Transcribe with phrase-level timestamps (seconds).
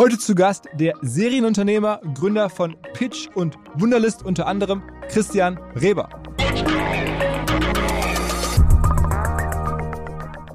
[0.00, 6.08] Heute zu Gast der Serienunternehmer, Gründer von Pitch und Wunderlist unter anderem Christian Reber.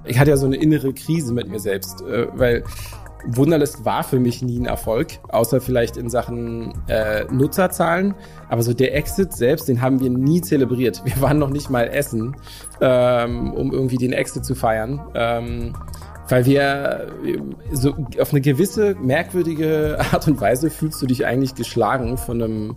[0.04, 2.64] Ich hatte ja so eine innere Krise mit mir selbst, äh, weil
[3.28, 8.16] Wunderlist war für mich nie ein Erfolg, außer vielleicht in Sachen äh, Nutzerzahlen.
[8.50, 11.04] Aber so der Exit selbst, den haben wir nie zelebriert.
[11.06, 12.36] Wir waren noch nicht mal essen,
[12.82, 15.02] ähm, um irgendwie den Exit zu feiern.
[15.14, 15.74] Ähm,
[16.30, 17.08] weil wir
[17.72, 22.76] so auf eine gewisse merkwürdige Art und Weise fühlst du dich eigentlich geschlagen von einem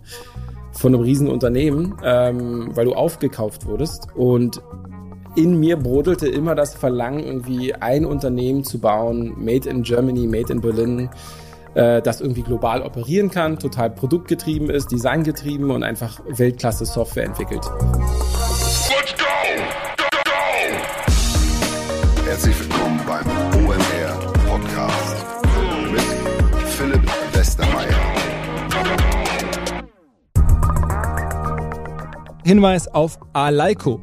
[0.71, 4.61] von einem riesen Unternehmen, ähm, weil du aufgekauft wurdest und
[5.35, 10.51] in mir brodelte immer das Verlangen, irgendwie ein Unternehmen zu bauen, made in Germany, made
[10.51, 11.09] in Berlin,
[11.75, 17.63] äh, das irgendwie global operieren kann, total produktgetrieben ist, designgetrieben und einfach Weltklasse Software entwickelt.
[32.49, 34.01] Hinweis auf Alaiko.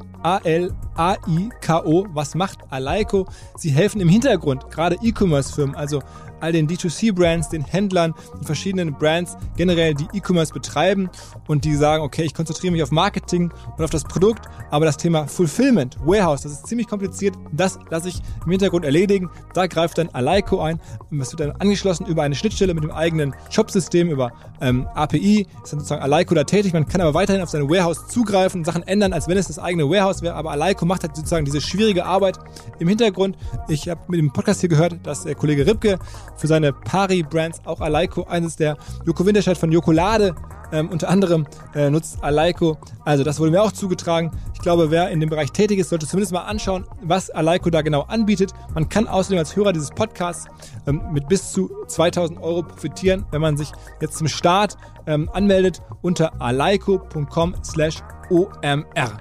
[0.96, 2.06] A-L-A-I-K-O.
[2.12, 3.26] Was macht Alaiko?
[3.56, 6.00] Sie helfen im Hintergrund gerade E-Commerce-Firmen, also
[6.40, 11.10] all den D2C-Brands, den Händlern, den verschiedenen Brands generell, die E-Commerce betreiben
[11.46, 14.96] und die sagen, okay, ich konzentriere mich auf Marketing und auf das Produkt, aber das
[14.96, 19.30] Thema Fulfillment, Warehouse, das ist ziemlich kompliziert, das lasse ich im Hintergrund erledigen.
[19.54, 20.80] Da greift dann Alaiko ein,
[21.10, 25.72] das wird dann angeschlossen über eine Schnittstelle mit dem eigenen Shop-System, über ähm, API, ist
[25.72, 29.12] dann sozusagen Alaiko da tätig, man kann aber weiterhin auf sein Warehouse zugreifen, Sachen ändern,
[29.12, 32.38] als wenn es das eigene Warehouse wäre, aber Alaiko macht halt sozusagen diese schwierige Arbeit
[32.78, 33.36] im Hintergrund.
[33.68, 35.98] Ich habe mit dem Podcast hier gehört, dass der Kollege Ripke
[36.36, 40.34] für seine Pari-Brands auch Alaiko, eines der Joko Winterscheid von Jokolade
[40.72, 42.76] ähm, unter anderem äh, nutzt Alaiko.
[43.04, 44.30] Also das wurde mir auch zugetragen.
[44.54, 47.82] Ich glaube, wer in dem Bereich tätig ist, sollte zumindest mal anschauen, was Alaiko da
[47.82, 48.52] genau anbietet.
[48.74, 50.46] Man kann außerdem als Hörer dieses Podcasts
[50.86, 53.70] ähm, mit bis zu 2000 Euro profitieren, wenn man sich
[54.00, 54.76] jetzt zum Start
[55.06, 59.18] ähm, anmeldet unter alaiko.com slash omr.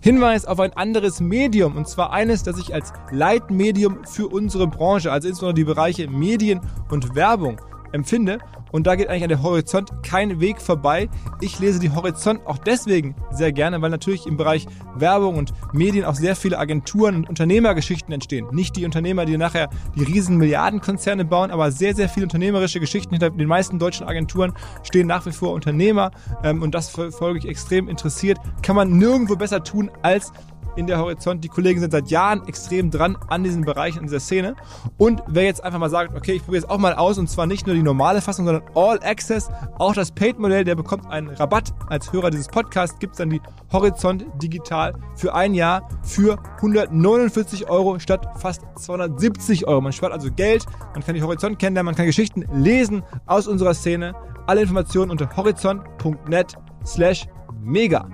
[0.00, 5.12] Hinweis auf ein anderes Medium und zwar eines, das ich als Leitmedium für unsere Branche,
[5.12, 7.60] also insbesondere die Bereiche Medien und Werbung
[7.92, 8.38] empfinde.
[8.72, 11.08] Und da geht eigentlich an der Horizont kein Weg vorbei.
[11.40, 16.04] Ich lese die Horizont auch deswegen sehr gerne, weil natürlich im Bereich Werbung und Medien
[16.04, 18.46] auch sehr viele Agenturen und Unternehmergeschichten entstehen.
[18.52, 23.10] Nicht die Unternehmer, die nachher die riesen Milliardenkonzerne bauen, aber sehr, sehr viele unternehmerische Geschichten.
[23.10, 24.52] Hinter den meisten deutschen Agenturen
[24.82, 26.10] stehen nach wie vor Unternehmer
[26.42, 28.38] ähm, und das verfolge ich extrem interessiert.
[28.62, 30.32] Kann man nirgendwo besser tun als
[30.78, 31.42] in der Horizont.
[31.42, 34.54] Die Kollegen sind seit Jahren extrem dran an diesen Bereichen, an dieser Szene.
[34.96, 37.46] Und wer jetzt einfach mal sagt, okay, ich probiere es auch mal aus und zwar
[37.46, 41.74] nicht nur die normale Fassung, sondern All Access, auch das Paid-Modell, der bekommt einen Rabatt
[41.88, 47.68] als Hörer dieses Podcasts, gibt es dann die Horizont digital für ein Jahr für 149
[47.68, 49.80] Euro statt fast 270 Euro.
[49.80, 50.64] Man spart also Geld,
[50.94, 54.14] man kann die Horizont kennenlernen, man kann Geschichten lesen aus unserer Szene.
[54.46, 57.26] Alle Informationen unter horizont.net slash
[57.60, 58.08] mega.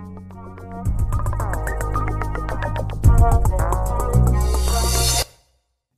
[3.25, 3.63] perfect.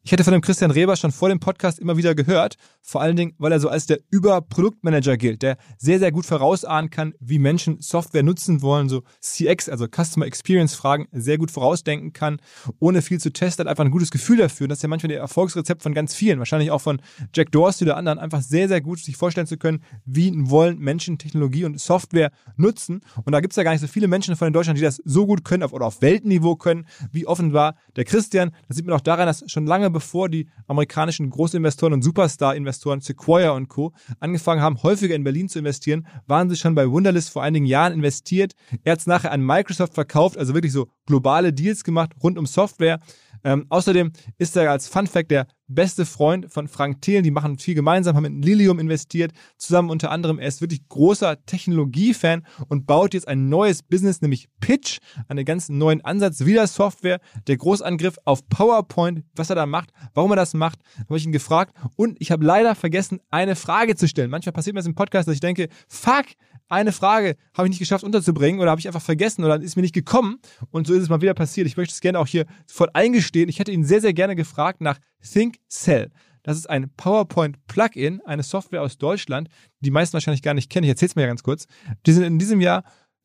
[0.07, 3.17] Ich hätte von dem Christian Reber schon vor dem Podcast immer wieder gehört, vor allen
[3.17, 7.41] Dingen, weil er so als der Überproduktmanager gilt, der sehr, sehr gut vorausahnen kann, wie
[7.41, 12.39] Menschen Software nutzen wollen, so CX, also Customer Experience Fragen, sehr gut vorausdenken kann,
[12.79, 14.67] ohne viel zu testen, hat einfach ein gutes Gefühl dafür.
[14.67, 17.03] Und das ist ja manchmal der Erfolgsrezept von ganz vielen, wahrscheinlich auch von
[17.35, 21.19] Jack Dorsey oder anderen, einfach sehr, sehr gut sich vorstellen zu können, wie wollen Menschen
[21.19, 23.01] Technologie und Software nutzen.
[23.25, 25.03] Und da gibt es ja gar nicht so viele Menschen von in Deutschland, die das
[25.05, 28.53] so gut können oder auf Weltniveau können, wie offenbar der Christian.
[28.69, 33.53] Das sieht man auch daran, dass schon lange bevor die amerikanischen Großinvestoren und Superstar-Investoren Sequoia
[33.53, 33.95] und Co.
[34.21, 37.95] angefangen haben, häufiger in Berlin zu investieren, waren sie schon bei Wunderlist vor einigen Jahren
[37.95, 38.53] investiert.
[38.85, 42.45] Er hat es nachher an Microsoft verkauft, also wirklich so globale Deals gemacht rund um
[42.45, 43.01] Software.
[43.45, 47.25] Ähm, außerdem ist er als Fun Fact der beste Freund von Frank Thelen.
[47.25, 50.39] Die machen viel gemeinsam, haben in Lilium investiert, zusammen unter anderem.
[50.39, 54.99] Er ist wirklich großer Technologiefan und baut jetzt ein neues Business, nämlich Pitch,
[55.29, 57.21] einen ganz neuen Ansatz, wieder Software.
[57.47, 61.33] Der Großangriff auf PowerPoint, was er da macht, warum er das macht, habe ich ihn
[61.33, 61.75] gefragt.
[61.97, 64.31] Und ich habe leider vergessen, eine Frage zu stellen.
[64.31, 66.27] Manchmal passiert mir das im Podcast, dass ich denke, fuck,
[66.69, 69.83] eine Frage habe ich nicht geschafft unterzubringen oder habe ich einfach vergessen oder ist mir
[69.83, 70.39] nicht gekommen.
[70.71, 71.67] Und so ist es mal wieder passiert.
[71.67, 73.49] Ich möchte es gerne auch hier sofort eingestehen.
[73.49, 76.11] Ich hätte ihn sehr, sehr gerne gefragt nach Think Cell.
[76.43, 79.49] Das ist ein PowerPoint-Plugin, eine Software aus Deutschland,
[79.81, 80.85] die die meisten wahrscheinlich gar nicht kennen.
[80.85, 81.67] Ich erzähle es mir ja ganz kurz.
[82.07, 82.85] Die sind in diesem Jahr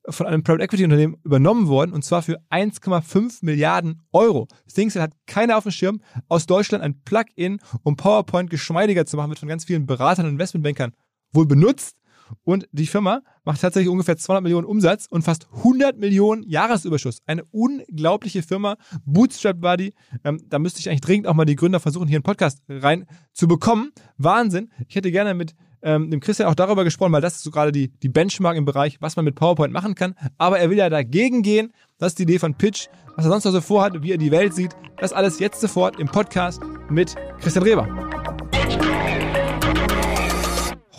[0.09, 4.47] von einem Private Equity Unternehmen übernommen worden und zwar für 1,5 Milliarden Euro.
[4.73, 6.01] ThinkCell hat keiner auf dem Schirm.
[6.27, 10.31] Aus Deutschland ein Plugin, um PowerPoint geschmeidiger zu machen, wird von ganz vielen Beratern und
[10.31, 10.94] Investmentbankern
[11.33, 12.00] wohl benutzt
[12.44, 17.22] Und die Firma macht tatsächlich ungefähr 200 Millionen Umsatz und fast 100 Millionen Jahresüberschuss.
[17.25, 18.78] Eine unglaubliche Firma.
[19.06, 19.94] Bootstrap Buddy.
[20.24, 23.06] Ähm, da müsste ich eigentlich dringend auch mal die Gründer versuchen, hier einen Podcast rein
[23.33, 23.92] zu bekommen.
[24.18, 24.72] Wahnsinn.
[24.88, 27.72] Ich hätte gerne mit ähm, dem Christian auch darüber gesprochen, weil das ist so gerade
[27.72, 30.16] die, die Benchmark im Bereich, was man mit PowerPoint machen kann.
[30.38, 31.74] Aber er will ja dagegen gehen.
[31.98, 32.88] Das ist die Idee von Pitch.
[33.16, 34.75] Was er sonst noch so vorhat, wie er die Welt sieht.
[34.98, 37.88] Das alles jetzt sofort im Podcast mit Christian Reber.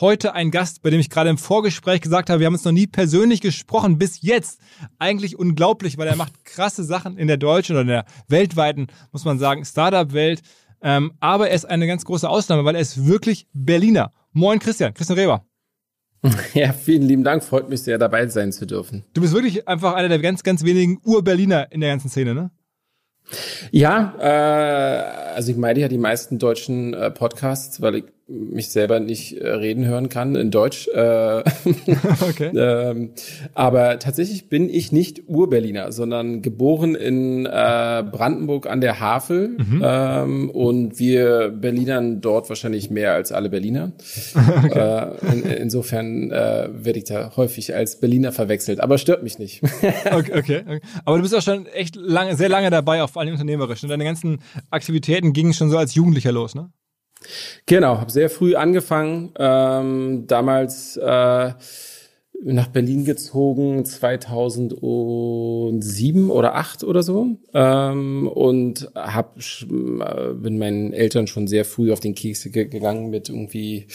[0.02, 2.72] Heute ein Gast, bei dem ich gerade im Vorgespräch gesagt habe, wir haben uns noch
[2.72, 4.58] nie persönlich gesprochen, bis jetzt.
[4.98, 9.24] Eigentlich unglaublich, weil er macht krasse Sachen in der deutschen oder in der weltweiten, muss
[9.24, 10.42] man sagen, Startup-Welt.
[10.82, 14.10] Ähm, aber er ist eine ganz große Ausnahme, weil er ist wirklich Berliner.
[14.32, 15.46] Moin Christian, Christian Reber.
[16.52, 17.44] Ja, vielen lieben Dank.
[17.44, 19.04] Freut mich sehr, dabei sein zu dürfen.
[19.14, 22.50] Du bist wirklich einfach einer der ganz, ganz wenigen Ur-Berliner in der ganzen Szene, ne?
[23.70, 29.00] Ja, äh, also ich meine ja die meisten deutschen äh, Podcasts, weil ich mich selber
[29.00, 30.88] nicht äh, reden hören kann in Deutsch.
[30.88, 31.42] Äh,
[32.28, 32.50] okay.
[32.56, 33.10] ähm,
[33.54, 37.48] aber tatsächlich bin ich nicht Ur-Berliner, sondern geboren in äh,
[38.10, 39.56] Brandenburg an der Havel.
[39.58, 39.82] Mhm.
[39.84, 43.92] Ähm, und wir Berlinern dort wahrscheinlich mehr als alle Berliner.
[44.64, 44.78] okay.
[44.78, 49.62] äh, in, insofern äh, werde ich da häufig als Berliner verwechselt, aber stört mich nicht.
[49.62, 53.22] okay, okay, okay, Aber du bist auch schon echt lange, sehr lange dabei, auch vor
[53.22, 53.82] allem unternehmerisch.
[53.82, 54.40] Und deine ganzen
[54.70, 56.70] Aktivitäten gingen schon so als Jugendlicher los, ne?
[57.66, 59.32] Genau, habe sehr früh angefangen.
[59.38, 61.52] Ähm, damals äh,
[62.44, 67.36] nach Berlin gezogen, 2007 oder 8 oder so.
[67.54, 73.28] Ähm, und hab, äh, bin meinen Eltern schon sehr früh auf den Kekse gegangen mit
[73.28, 73.86] irgendwie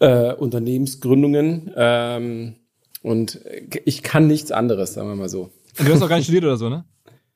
[0.00, 1.72] äh, Unternehmensgründungen.
[1.76, 2.54] Ähm,
[3.02, 3.40] und
[3.84, 5.50] ich kann nichts anderes, sagen wir mal so.
[5.78, 6.84] Und du hast auch gar nicht studiert oder so, ne?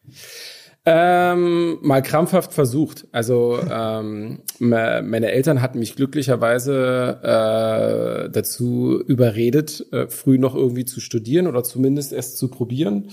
[0.90, 3.06] Ähm, mal krampfhaft versucht.
[3.12, 11.00] Also ähm, meine Eltern hatten mich glücklicherweise äh, dazu überredet, äh, früh noch irgendwie zu
[11.00, 13.10] studieren oder zumindest erst zu probieren.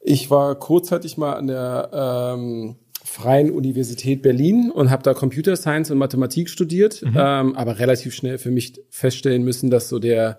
[0.00, 5.92] Ich war kurzzeitig mal an der ähm, Freien Universität Berlin und habe da Computer Science
[5.92, 7.14] und Mathematik studiert, mhm.
[7.16, 10.38] ähm, aber relativ schnell für mich feststellen müssen, dass so der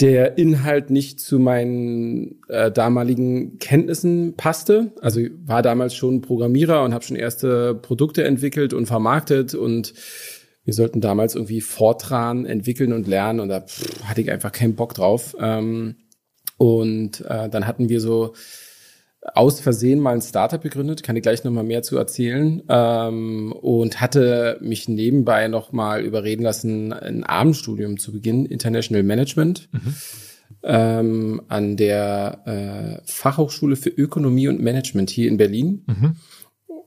[0.00, 4.92] der Inhalt nicht zu meinen äh, damaligen Kenntnissen passte.
[5.00, 9.94] Also war damals schon Programmierer und habe schon erste Produkte entwickelt und vermarktet und
[10.64, 14.74] wir sollten damals irgendwie Fortran entwickeln und lernen und da pff, hatte ich einfach keinen
[14.74, 15.36] Bock drauf.
[15.40, 15.96] Ähm,
[16.58, 18.34] und äh, dann hatten wir so
[19.34, 24.00] aus Versehen mal ein Startup gegründet, kann ich gleich nochmal mehr zu erzählen ähm, und
[24.00, 29.68] hatte mich nebenbei nochmal überreden lassen, ein Abendstudium zu beginnen, International Management.
[29.72, 29.94] Mhm.
[30.62, 35.84] Ähm, an der äh, Fachhochschule für Ökonomie und Management hier in Berlin.
[35.86, 36.16] Mhm.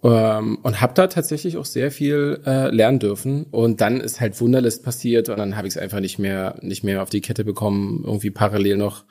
[0.01, 3.45] Ähm, und habe da tatsächlich auch sehr viel äh, lernen dürfen.
[3.51, 6.83] Und dann ist halt Wunderlist passiert und dann habe ich es einfach nicht mehr, nicht
[6.83, 9.03] mehr auf die Kette bekommen, irgendwie parallel noch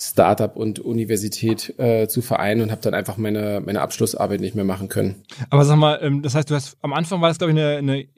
[0.00, 4.64] Startup und Universität äh, zu vereinen und habe dann einfach meine, meine Abschlussarbeit nicht mehr
[4.64, 5.22] machen können.
[5.50, 7.76] Aber sag mal, ähm, das heißt, du hast am Anfang war das, glaube ich, eine,
[7.76, 8.08] eine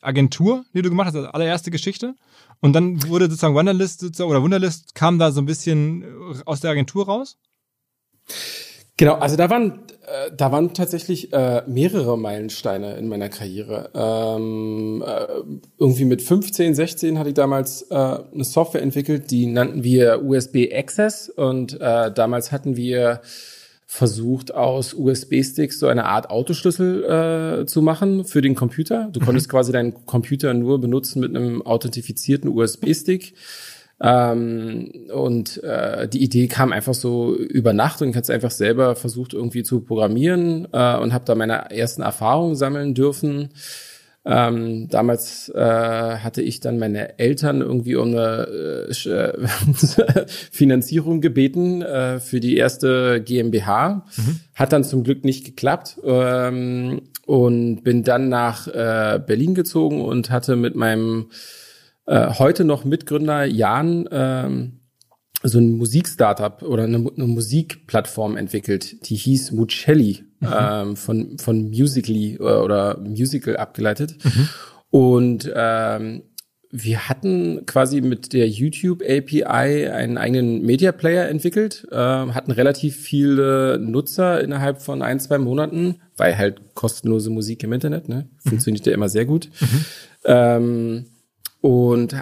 [0.00, 2.14] Agentur, die du gemacht hast, also allererste Geschichte.
[2.60, 6.06] Und dann wurde sozusagen Wunderlist sozusagen, oder Wunderlist kam da so ein bisschen äh,
[6.46, 7.38] aus der Agentur raus?
[9.00, 13.88] Genau, also da waren, äh, da waren tatsächlich äh, mehrere Meilensteine in meiner Karriere.
[13.94, 15.26] Ähm, äh,
[15.78, 20.68] irgendwie mit 15, 16 hatte ich damals äh, eine Software entwickelt, die nannten wir USB
[20.70, 23.22] Access und äh, damals hatten wir
[23.86, 29.08] versucht, aus USB-Sticks so eine Art Autoschlüssel äh, zu machen für den Computer.
[29.10, 29.50] Du konntest mhm.
[29.50, 33.32] quasi deinen Computer nur benutzen mit einem authentifizierten USB-Stick.
[34.02, 38.96] Ähm, und äh, die Idee kam einfach so über Nacht und ich hatte einfach selber
[38.96, 43.50] versucht irgendwie zu programmieren äh, und habe da meine ersten Erfahrungen sammeln dürfen.
[44.22, 52.20] Ähm, damals äh, hatte ich dann meine Eltern irgendwie um eine äh, Finanzierung gebeten äh,
[52.20, 54.04] für die erste GmbH.
[54.16, 54.40] Mhm.
[54.54, 60.30] Hat dann zum Glück nicht geklappt ähm, und bin dann nach äh, Berlin gezogen und
[60.30, 61.30] hatte mit meinem
[62.06, 64.80] äh, heute noch Mitgründer Jan ähm,
[65.42, 70.48] so ein Musikstartup oder eine, eine Musikplattform entwickelt, die hieß Mucelli mhm.
[70.52, 74.48] ähm, von von Musically äh, oder Musical abgeleitet mhm.
[74.90, 76.22] und ähm,
[76.72, 82.96] wir hatten quasi mit der YouTube API einen eigenen Media Player entwickelt, äh, hatten relativ
[82.96, 88.28] viele Nutzer innerhalb von ein, zwei Monaten, weil halt kostenlose Musik im Internet, ne?
[88.44, 88.48] Mhm.
[88.50, 88.90] Funktioniert mhm.
[88.90, 89.50] ja immer sehr gut.
[89.60, 89.84] Mhm.
[90.24, 91.06] Ähm,
[91.60, 92.14] und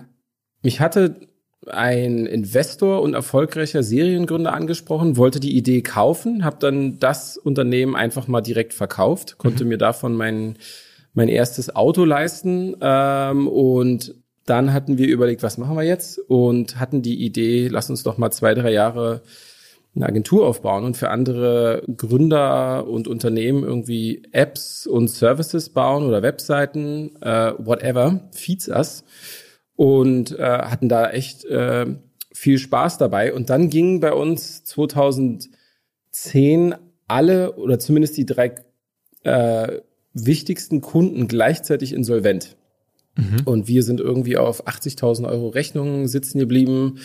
[0.62, 1.28] mich hatte
[1.66, 8.26] ein Investor und erfolgreicher Seriengründer angesprochen, wollte die Idee kaufen, habe dann das Unternehmen einfach
[8.28, 9.70] mal direkt verkauft, konnte mhm.
[9.70, 10.56] mir davon mein,
[11.14, 14.14] mein erstes Auto leisten ähm, und
[14.46, 18.16] dann hatten wir überlegt, was machen wir jetzt und hatten die Idee, lass uns doch
[18.16, 19.22] mal zwei, drei Jahre
[19.98, 26.22] eine Agentur aufbauen und für andere Gründer und Unternehmen irgendwie Apps und Services bauen oder
[26.22, 29.02] Webseiten, äh, whatever, feeds us
[29.74, 31.86] und äh, hatten da echt äh,
[32.32, 33.34] viel Spaß dabei.
[33.34, 36.76] Und dann gingen bei uns 2010
[37.08, 38.54] alle oder zumindest die drei
[39.24, 39.80] äh,
[40.12, 42.56] wichtigsten Kunden gleichzeitig insolvent.
[43.16, 43.42] Mhm.
[43.44, 47.00] Und wir sind irgendwie auf 80.000 Euro Rechnungen sitzen geblieben.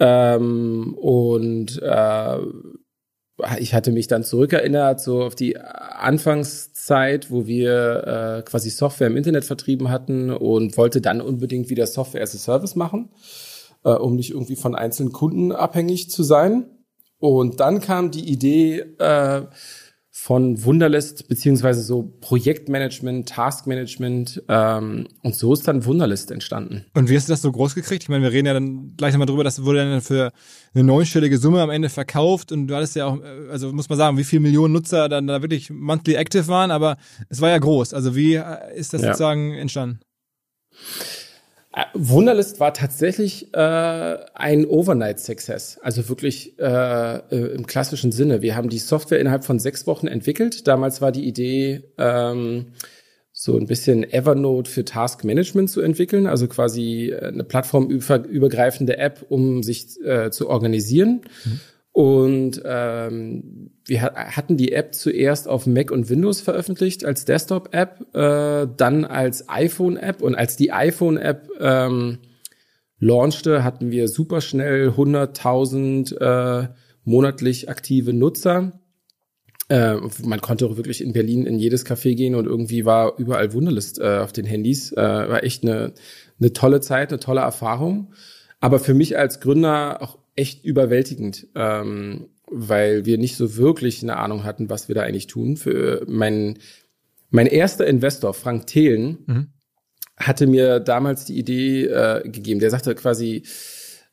[0.00, 2.38] Ähm, und äh,
[3.58, 9.16] ich hatte mich dann zurückerinnert, so auf die Anfangszeit, wo wir äh, quasi Software im
[9.16, 13.10] Internet vertrieben hatten und wollte dann unbedingt wieder Software as a Service machen,
[13.84, 16.70] äh, um nicht irgendwie von einzelnen Kunden abhängig zu sein.
[17.18, 19.42] Und dann kam die Idee, äh,
[20.24, 26.86] von Wunderlist beziehungsweise so Projektmanagement, Taskmanagement ähm, und so ist dann Wunderlist entstanden.
[26.94, 28.04] Und wie hast du das so groß gekriegt?
[28.04, 30.32] Ich meine, wir reden ja dann gleich nochmal drüber, das wurde dann für
[30.72, 33.18] eine neunstellige Summe am Ende verkauft und du hattest ja auch,
[33.50, 36.96] also muss man sagen, wie viele Millionen Nutzer dann da wirklich monthly active waren, aber
[37.28, 37.92] es war ja groß.
[37.92, 38.40] Also wie
[38.74, 39.08] ist das ja.
[39.08, 40.00] sozusagen entstanden?
[41.74, 43.58] Äh, Wunderlist war tatsächlich äh,
[44.34, 48.42] ein Overnight-Success, also wirklich äh, äh, im klassischen Sinne.
[48.42, 50.68] Wir haben die Software innerhalb von sechs Wochen entwickelt.
[50.68, 52.66] Damals war die Idee, ähm,
[53.36, 59.26] so ein bisschen Evernote für Task Management zu entwickeln, also quasi äh, eine plattformübergreifende App,
[59.28, 61.22] um sich äh, zu organisieren.
[61.44, 61.60] Mhm.
[61.94, 68.66] Und ähm, wir hatten die App zuerst auf Mac und Windows veröffentlicht als Desktop-App, äh,
[68.76, 72.18] dann als iPhone-App und als die iPhone-App ähm,
[72.98, 76.68] launchte, hatten wir super schnell 100.000 äh,
[77.04, 78.72] monatlich aktive Nutzer.
[79.68, 83.52] Äh, man konnte auch wirklich in Berlin in jedes Café gehen und irgendwie war überall
[83.52, 84.90] Wunderlist äh, auf den Handys.
[84.90, 85.92] Äh, war echt eine,
[86.40, 88.12] eine tolle Zeit, eine tolle Erfahrung.
[88.58, 94.16] Aber für mich als Gründer auch echt überwältigend, ähm, weil wir nicht so wirklich eine
[94.16, 95.56] Ahnung hatten, was wir da eigentlich tun.
[95.56, 96.58] Für mein,
[97.30, 99.46] mein erster Investor, Frank Thelen, mhm.
[100.16, 102.60] hatte mir damals die Idee äh, gegeben.
[102.60, 103.44] Der sagte quasi,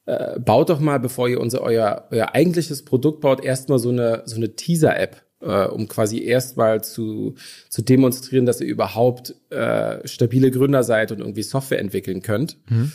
[0.06, 4.24] äh, baut doch mal, bevor ihr unser euer, euer eigentliches Produkt baut, erstmal so eine,
[4.26, 7.36] so eine Teaser-App, äh, um quasi erstmal zu,
[7.70, 12.58] zu demonstrieren, dass ihr überhaupt äh, stabile Gründer seid und irgendwie Software entwickeln könnt.
[12.70, 12.92] Mhm.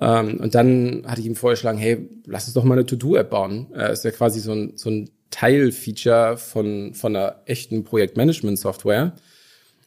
[0.00, 3.66] Ähm, und dann hatte ich ihm vorgeschlagen, hey, lass uns doch mal eine To-Do-App bauen.
[3.74, 9.14] Äh, ist ja quasi so ein, so ein Teilfeature von, von einer echten Projektmanagement-Software.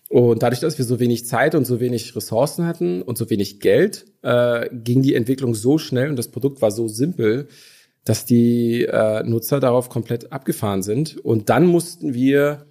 [0.10, 3.60] Und dadurch, dass wir so wenig Zeit und so wenig Ressourcen hatten und so wenig
[3.60, 7.48] Geld, äh, ging die Entwicklung so schnell und das Produkt war so simpel,
[8.06, 11.18] dass die äh, Nutzer darauf komplett abgefahren sind.
[11.18, 12.68] Und dann mussten wir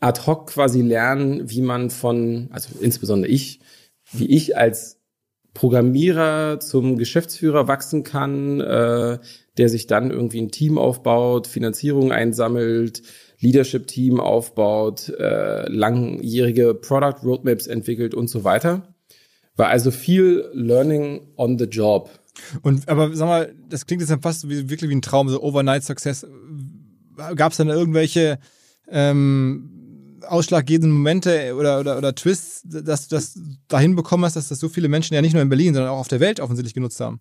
[0.00, 3.60] ad hoc quasi lernen, wie man von, also insbesondere ich,
[4.12, 4.95] wie ich als
[5.56, 9.18] Programmierer zum Geschäftsführer wachsen kann, äh,
[9.56, 13.02] der sich dann irgendwie ein Team aufbaut, Finanzierung einsammelt,
[13.40, 18.94] Leadership-Team aufbaut, äh, langjährige Product Roadmaps entwickelt und so weiter.
[19.56, 22.10] War also viel Learning on the Job.
[22.60, 25.42] Und aber sag mal, das klingt jetzt dann fast wie, wirklich wie ein Traum, so
[25.42, 26.26] Overnight Success.
[27.34, 28.38] Gab es dann irgendwelche
[28.88, 29.75] ähm,
[30.26, 34.68] ausschlaggebenden Momente oder, oder, oder Twists, dass du das dahin bekommen hast, dass das so
[34.68, 37.20] viele Menschen ja nicht nur in Berlin, sondern auch auf der Welt offensichtlich genutzt haben?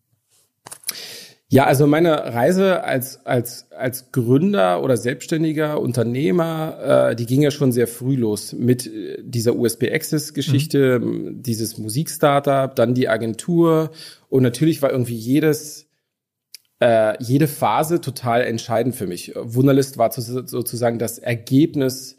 [1.47, 7.51] Ja, also meine Reise als, als, als Gründer oder selbstständiger Unternehmer, äh, die ging ja
[7.51, 11.43] schon sehr früh los mit äh, dieser USB-Access-Geschichte, mhm.
[11.43, 13.91] dieses Musikstartup, dann die Agentur
[14.27, 15.87] und natürlich war irgendwie jedes,
[16.79, 19.33] äh, jede Phase total entscheidend für mich.
[19.35, 22.17] Wunderlist war sozusagen das Ergebnis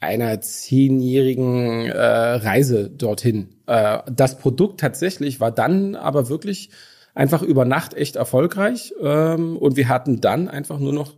[0.00, 3.56] einer zehnjährigen äh, Reise dorthin.
[3.66, 6.70] Äh, das Produkt tatsächlich war dann aber wirklich
[7.14, 11.14] einfach über Nacht echt erfolgreich ähm, und wir hatten dann einfach nur noch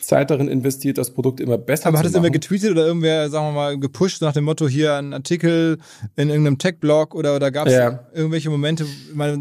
[0.00, 3.46] Zeit darin investiert, das Produkt immer besser Aber hat es irgendwer getweetet oder irgendwer, sagen
[3.46, 5.78] wir mal, gepusht nach dem Motto hier ein Artikel
[6.16, 8.06] in irgendeinem Tech-Blog oder, oder gab es ja.
[8.14, 8.86] irgendwelche Momente?
[9.14, 9.40] Meine,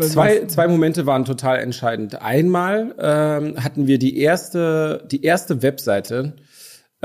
[0.00, 2.20] zwei, zwei Momente waren total entscheidend.
[2.20, 6.34] Einmal ähm, hatten wir die erste, die erste Webseite,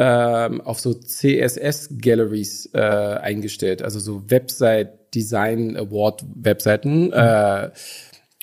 [0.04, 7.08] ähm, auf so CSS-Galleries äh, eingestellt, also so Website Design Award Webseiten.
[7.08, 7.14] Mhm.
[7.14, 7.70] Äh,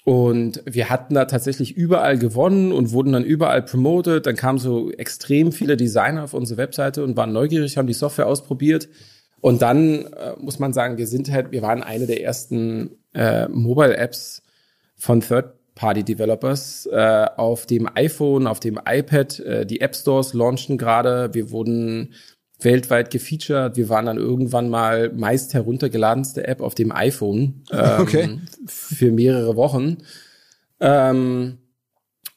[0.04, 4.24] und wir hatten da tatsächlich überall gewonnen und wurden dann überall promoted.
[4.24, 8.28] Dann kamen so extrem viele Designer auf unsere Webseite und waren neugierig, haben die Software
[8.28, 8.88] ausprobiert.
[9.40, 13.48] Und dann äh, muss man sagen, wir sind halt, wir waren eine der ersten äh,
[13.48, 14.42] Mobile-Apps
[14.94, 19.38] von Third Party-Developers äh, auf dem iPhone, auf dem iPad.
[19.38, 21.30] Äh, die App Stores launchen gerade.
[21.32, 22.14] Wir wurden
[22.58, 23.76] weltweit gefeatured.
[23.76, 28.38] Wir waren dann irgendwann mal meist heruntergeladenste App auf dem iPhone ähm, Okay.
[28.66, 29.98] für mehrere Wochen.
[30.80, 31.58] Ähm,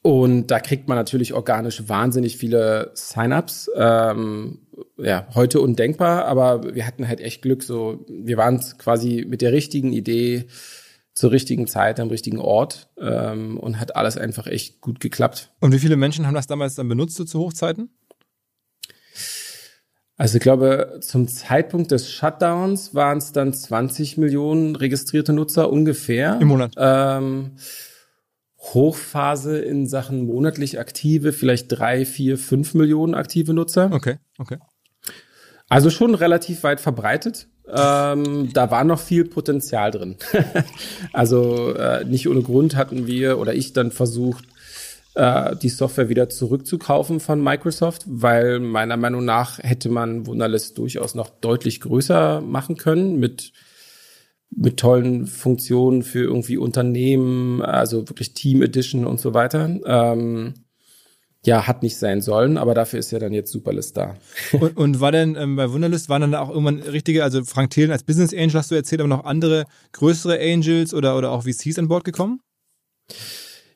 [0.03, 3.71] und da kriegt man natürlich organisch wahnsinnig viele Sign-ups.
[3.75, 4.59] Ähm,
[4.97, 7.63] ja, heute undenkbar, aber wir hatten halt echt Glück.
[7.63, 10.45] So, wir waren quasi mit der richtigen Idee
[11.21, 15.51] zur richtigen Zeit am richtigen Ort ähm, und hat alles einfach echt gut geklappt.
[15.59, 17.91] Und wie viele Menschen haben das damals dann benutzt so zu Hochzeiten?
[20.17, 26.39] Also ich glaube, zum Zeitpunkt des Shutdowns waren es dann 20 Millionen registrierte Nutzer ungefähr.
[26.41, 26.73] Im Monat.
[26.77, 27.51] Ähm,
[28.57, 33.91] Hochphase in Sachen monatlich aktive, vielleicht drei, vier, fünf Millionen aktive Nutzer.
[33.93, 34.57] Okay, okay.
[35.69, 37.47] Also schon relativ weit verbreitet.
[37.67, 40.15] Ähm, da war noch viel Potenzial drin.
[41.13, 44.45] also äh, nicht ohne Grund hatten wir oder ich dann versucht,
[45.15, 51.15] äh, die Software wieder zurückzukaufen von Microsoft, weil meiner Meinung nach hätte man Wunderlist durchaus
[51.15, 53.51] noch deutlich größer machen können mit
[54.53, 59.79] mit tollen Funktionen für irgendwie Unternehmen, also wirklich Team Edition und so weiter.
[59.85, 60.53] Ähm,
[61.43, 64.15] ja, hat nicht sein sollen, aber dafür ist ja dann jetzt Superlist da.
[64.51, 67.91] Und, und war denn ähm, bei Wunderlist, waren dann auch irgendwann richtige, also Frank Thelen
[67.91, 71.79] als Business Angel hast du erzählt, aber noch andere größere Angels oder, oder auch VCs
[71.79, 72.41] an Bord gekommen?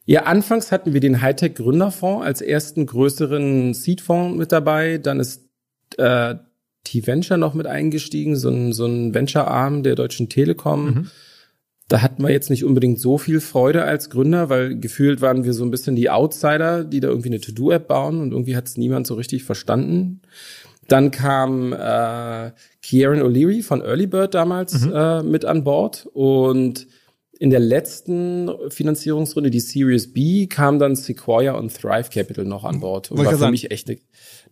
[0.05, 4.99] Ja, anfangs hatten wir den Hightech Gründerfonds als ersten größeren Seedfonds mit dabei.
[4.99, 5.49] Dann ist
[5.97, 6.35] äh,
[6.83, 10.85] T-Venture noch mit eingestiegen, so ein, so ein Venture-Arm der Deutschen Telekom.
[10.85, 11.11] Mhm.
[11.87, 15.53] Da hatten wir jetzt nicht unbedingt so viel Freude als Gründer, weil gefühlt waren wir
[15.53, 18.77] so ein bisschen die Outsider, die da irgendwie eine To-Do-App bauen und irgendwie hat es
[18.77, 20.21] niemand so richtig verstanden.
[20.87, 22.51] Dann kam äh,
[22.81, 24.93] Kieran O'Leary von Early Bird damals Mhm.
[24.95, 26.87] äh, mit an Bord und
[27.37, 32.79] in der letzten Finanzierungsrunde, die Series B, kam dann Sequoia und Thrive Capital noch an
[32.79, 33.11] Bord.
[33.11, 33.99] Und war für mich echt eine,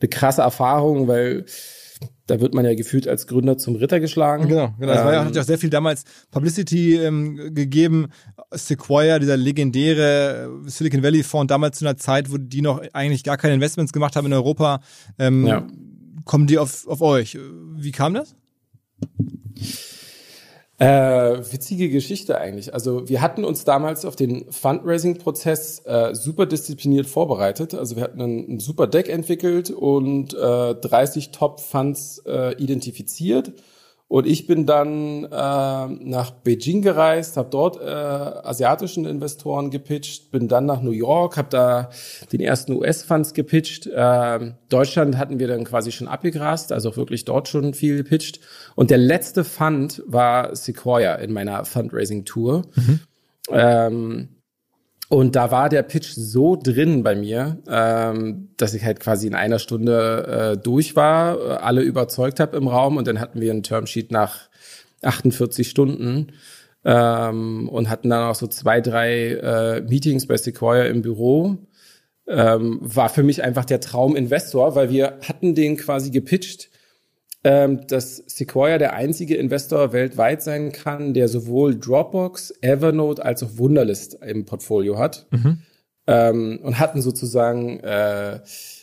[0.01, 1.45] eine krasse Erfahrung, weil
[2.27, 4.47] da wird man ja gefühlt als Gründer zum Ritter geschlagen.
[4.47, 4.91] Genau, genau.
[4.93, 8.07] Es war ja, Ähm, hat ja auch sehr viel damals Publicity ähm, gegeben.
[8.51, 13.23] Sequoia, dieser legendäre äh, Silicon Valley Fonds, damals zu einer Zeit, wo die noch eigentlich
[13.23, 14.79] gar keine Investments gemacht haben in Europa.
[15.19, 15.67] Ähm, Ja.
[16.25, 17.37] Kommen die auf, auf euch?
[17.75, 18.35] Wie kam das?
[20.79, 20.85] Äh,
[21.51, 22.73] witzige Geschichte eigentlich.
[22.73, 27.75] Also wir hatten uns damals auf den Fundraising-Prozess äh, super diszipliniert vorbereitet.
[27.75, 33.53] Also wir hatten ein, ein super Deck entwickelt und äh, 30 Top-Funds äh, identifiziert.
[34.13, 40.47] Und ich bin dann äh, nach Beijing gereist, habe dort äh, asiatischen Investoren gepitcht, bin
[40.47, 41.89] dann nach New York, habe da
[42.31, 43.87] den ersten US-Funds gepitcht.
[43.87, 48.39] Äh, Deutschland hatten wir dann quasi schon abgegrast, also auch wirklich dort schon viel gepitcht.
[48.75, 52.67] Und der letzte Fund war Sequoia in meiner Fundraising-Tour.
[53.49, 54.29] Ähm,
[55.09, 59.35] und da war der Pitch so drin bei mir, ähm, dass ich halt quasi in
[59.35, 63.51] einer Stunde äh, durch war, äh, alle überzeugt habe im Raum und dann hatten wir
[63.51, 64.49] ein Termsheet nach
[65.01, 66.31] 48 Stunden
[66.85, 71.57] ähm, und hatten dann auch so zwei, drei äh, Meetings bei Sequoia im Büro.
[72.25, 76.69] Ähm, war für mich einfach der Trauminvestor, weil wir hatten den quasi gepitcht,
[77.43, 83.57] ähm, dass Sequoia der einzige Investor weltweit sein kann, der sowohl Dropbox, Evernote als auch
[83.57, 85.27] Wunderlist im Portfolio hat.
[86.07, 88.39] Ähm, und hatten sozusagen äh,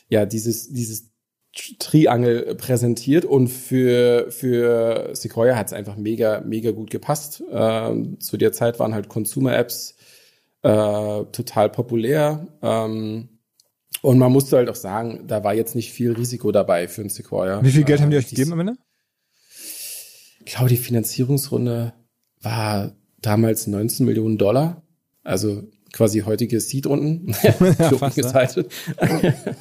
[0.08, 1.10] ja dieses, dieses
[1.78, 7.42] Triangel präsentiert und für, für Sequoia hat es einfach mega, mega gut gepasst.
[7.50, 9.96] Ähm, zu der Zeit waren halt Consumer-Apps
[10.62, 12.46] äh, total populär.
[12.62, 13.29] Ähm,
[14.02, 17.08] und man musste halt auch sagen, da war jetzt nicht viel Risiko dabei für ein
[17.08, 17.62] Sequoia.
[17.62, 18.76] Wie viel Geld haben die euch gegeben am Ende?
[20.44, 21.92] Ich glaube, die Finanzierungsrunde
[22.40, 24.82] war damals 19 Millionen Dollar.
[25.22, 27.32] Also quasi heutige Seed-Runden.
[27.34, 28.66] fast, ne?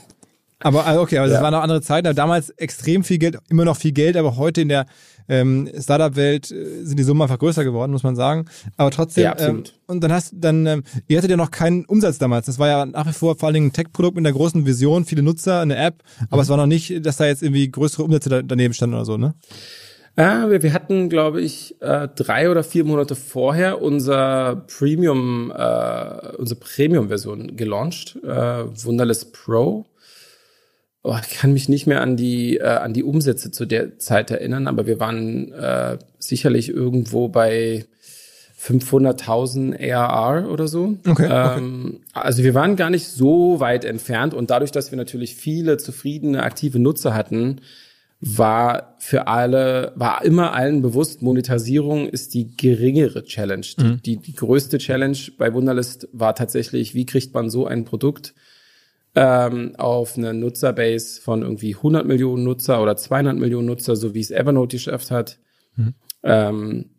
[0.61, 1.41] Aber also okay, aber das Ja.
[1.43, 2.13] war noch andere Zeiten.
[2.15, 4.85] Damals extrem viel Geld, immer noch viel Geld, aber heute in der
[5.29, 8.45] ähm, Startup-Welt äh, sind die Summen einfach größer geworden, muss man sagen.
[8.77, 9.23] Aber trotzdem.
[9.23, 9.39] Ja.
[9.39, 12.47] Ähm, und dann hast dann, ähm, ihr hattet ja noch keinen Umsatz damals.
[12.47, 15.05] Das war ja nach wie vor vor allen Dingen ein Tech-Produkt mit einer großen Vision,
[15.05, 18.29] viele Nutzer, eine App, aber es war noch nicht, dass da jetzt irgendwie größere Umsätze
[18.29, 19.35] da, daneben standen oder so, ne?
[20.15, 26.35] Äh, wir, wir hatten, glaube ich, äh, drei oder vier Monate vorher unser Premium, äh,
[26.37, 28.27] unsere Premium-Version gelauncht, äh,
[28.83, 29.85] Wunderless Pro.
[31.01, 34.31] Oh, ich kann mich nicht mehr an die äh, an die Umsätze zu der Zeit
[34.31, 37.85] erinnern, aber wir waren äh, sicherlich irgendwo bei
[38.59, 40.97] 500.000 ARR oder so.
[41.07, 45.35] Okay, Ähm, also wir waren gar nicht so weit entfernt und dadurch, dass wir natürlich
[45.35, 47.61] viele zufriedene aktive Nutzer hatten,
[48.19, 53.65] war für alle, war immer allen bewusst, Monetarisierung ist die geringere Challenge.
[53.77, 58.33] Die, die, die größte Challenge bei Wunderlist war tatsächlich, wie kriegt man so ein Produkt
[59.15, 64.19] ähm, auf eine Nutzerbase von irgendwie 100 Millionen Nutzer oder 200 Millionen Nutzer, so wie
[64.19, 65.39] es Evernote geschafft hat.
[65.75, 65.93] Mhm.
[66.23, 66.89] Ähm,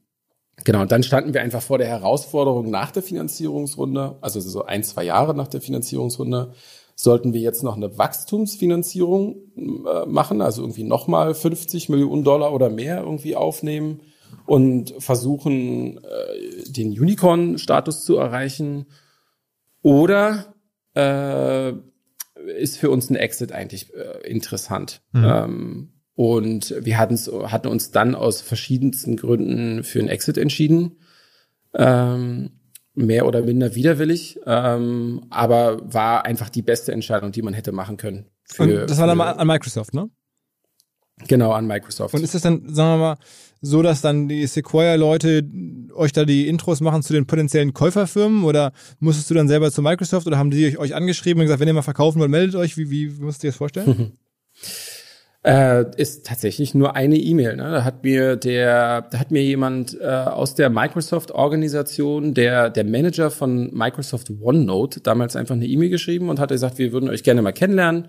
[0.64, 4.82] genau, und dann standen wir einfach vor der Herausforderung nach der Finanzierungsrunde, also so ein,
[4.82, 6.52] zwei Jahre nach der Finanzierungsrunde,
[6.96, 12.68] sollten wir jetzt noch eine Wachstumsfinanzierung äh, machen, also irgendwie nochmal 50 Millionen Dollar oder
[12.68, 14.02] mehr irgendwie aufnehmen
[14.46, 18.86] und versuchen, äh, den Unicorn-Status zu erreichen.
[19.82, 20.54] Oder
[20.94, 21.72] äh,
[22.56, 25.02] ist für uns ein Exit eigentlich äh, interessant.
[25.12, 25.24] Mhm.
[25.24, 30.98] Ähm, und wir hatten uns dann aus verschiedensten Gründen für einen Exit entschieden.
[31.72, 32.50] Ähm,
[32.94, 37.96] mehr oder minder widerwillig, ähm, aber war einfach die beste Entscheidung, die man hätte machen
[37.96, 38.26] können.
[38.44, 40.10] Für, das war dann mal an Microsoft, ne?
[41.28, 42.14] Genau, an Microsoft.
[42.14, 43.16] Und ist das dann, sagen wir mal,
[43.62, 45.44] so, dass dann die Sequoia-Leute
[45.94, 49.82] euch da die Intros machen zu den potenziellen Käuferfirmen oder musstest du dann selber zu
[49.82, 52.76] Microsoft oder haben die euch angeschrieben und gesagt, wenn ihr mal verkaufen wollt, meldet euch?
[52.76, 54.12] Wie, wie, wie musst du dir das vorstellen?
[55.44, 57.56] äh, ist tatsächlich nur eine E-Mail.
[57.56, 57.70] Ne?
[57.70, 63.30] Da hat mir der, da hat mir jemand äh, aus der Microsoft-Organisation, der der Manager
[63.30, 67.42] von Microsoft OneNote, damals einfach eine E-Mail geschrieben und hat gesagt, wir würden euch gerne
[67.42, 68.08] mal kennenlernen.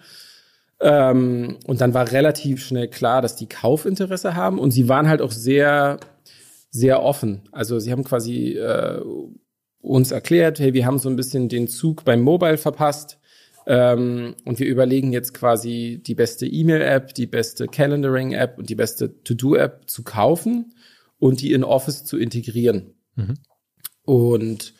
[0.82, 5.22] Ähm, und dann war relativ schnell klar, dass die Kaufinteresse haben und sie waren halt
[5.22, 6.00] auch sehr
[6.72, 7.42] sehr offen.
[7.52, 9.02] Also sie haben quasi äh,
[9.82, 13.20] uns erklärt, hey, wir haben so ein bisschen den Zug beim Mobile verpasst
[13.68, 19.22] ähm, und wir überlegen jetzt quasi die beste E-Mail-App, die beste Calendaring-App und die beste
[19.24, 20.74] To-Do-App zu kaufen
[21.20, 22.94] und die in Office zu integrieren.
[23.16, 23.34] Mhm.
[24.04, 24.74] Und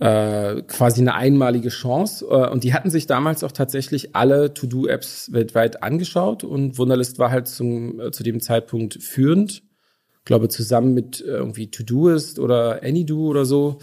[0.00, 2.24] äh, quasi eine einmalige Chance.
[2.24, 7.30] Äh, und die hatten sich damals auch tatsächlich alle To-Do-Apps weltweit angeschaut und Wunderlist war
[7.30, 9.62] halt zum, äh, zu dem Zeitpunkt führend.
[10.18, 13.78] Ich glaube, zusammen mit äh, irgendwie Todoist oder AnyDo oder so.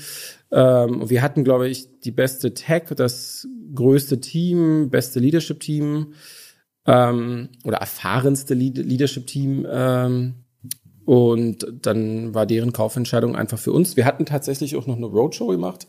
[0.51, 6.13] Ähm, und wir hatten, glaube ich, die beste Tech, das größte Team, beste Leadership-Team
[6.85, 9.65] ähm, oder erfahrenste Leadership-Team.
[9.69, 10.44] Ähm,
[11.05, 13.95] und dann war deren Kaufentscheidung einfach für uns.
[13.95, 15.87] Wir hatten tatsächlich auch noch eine Roadshow gemacht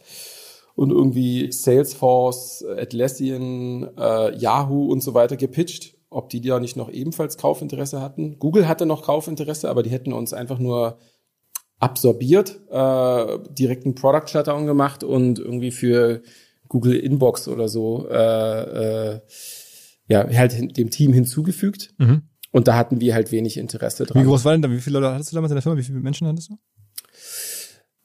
[0.75, 6.91] und irgendwie Salesforce, Atlassian, äh, Yahoo und so weiter gepitcht, ob die da nicht noch
[6.91, 8.39] ebenfalls Kaufinteresse hatten.
[8.39, 10.99] Google hatte noch Kaufinteresse, aber die hätten uns einfach nur
[11.79, 16.23] absorbiert, äh, direkt einen Product Shutdown gemacht und irgendwie für
[16.69, 19.21] Google Inbox oder so äh, äh,
[20.09, 21.95] ja halt dem Team hinzugefügt.
[21.99, 22.23] Mhm.
[22.57, 24.23] Und da hatten wir halt wenig Interesse dran.
[24.23, 24.71] Wie groß war denn da?
[24.71, 25.77] Wie viele Leute hattest du damals in der Firma?
[25.77, 26.57] Wie viele Menschen hattest du?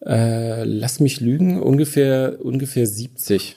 [0.05, 3.55] Äh, lass mich lügen, ungefähr ungefähr 70.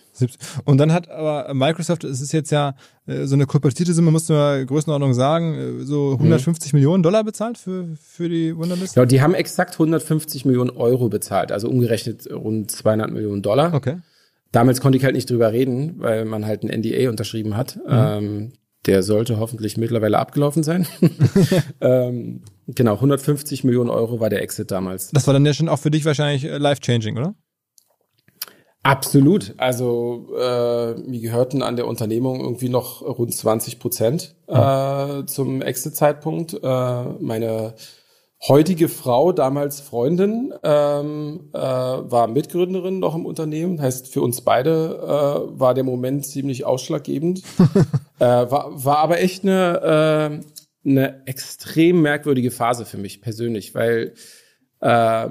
[0.65, 2.77] Und dann hat aber Microsoft, es ist jetzt ja
[3.09, 6.77] äh, so eine kolportierte Summe, musst du mal Größenordnung sagen, äh, so 150 mhm.
[6.77, 8.95] Millionen Dollar bezahlt für, für die Wunderlist?
[8.95, 13.75] Ja, die haben exakt 150 Millionen Euro bezahlt, also umgerechnet rund 200 Millionen Dollar.
[13.75, 13.97] Okay.
[14.53, 17.79] Damals konnte ich halt nicht drüber reden, weil man halt ein NDA unterschrieben hat.
[17.79, 17.83] Mhm.
[17.91, 18.53] Ähm,
[18.87, 20.87] der sollte hoffentlich mittlerweile abgelaufen sein.
[21.81, 25.11] ähm, genau, 150 Millionen Euro war der Exit damals.
[25.11, 27.35] Das war dann ja schon auch für dich wahrscheinlich äh, life-changing, oder?
[28.83, 29.55] Absolut.
[29.57, 36.53] Also äh, mir gehörten an der Unternehmung irgendwie noch rund 20 Prozent äh, zum Exit-Zeitpunkt.
[36.63, 37.75] Äh, meine
[38.47, 43.81] heutige Frau, damals Freundin, ähm, äh, war Mitgründerin noch im Unternehmen.
[43.81, 47.43] Heißt, für uns beide äh, war der Moment ziemlich ausschlaggebend.
[48.19, 50.43] äh, war, war aber echt eine,
[50.85, 54.15] äh, eine extrem merkwürdige Phase für mich persönlich, weil
[54.81, 55.29] äh,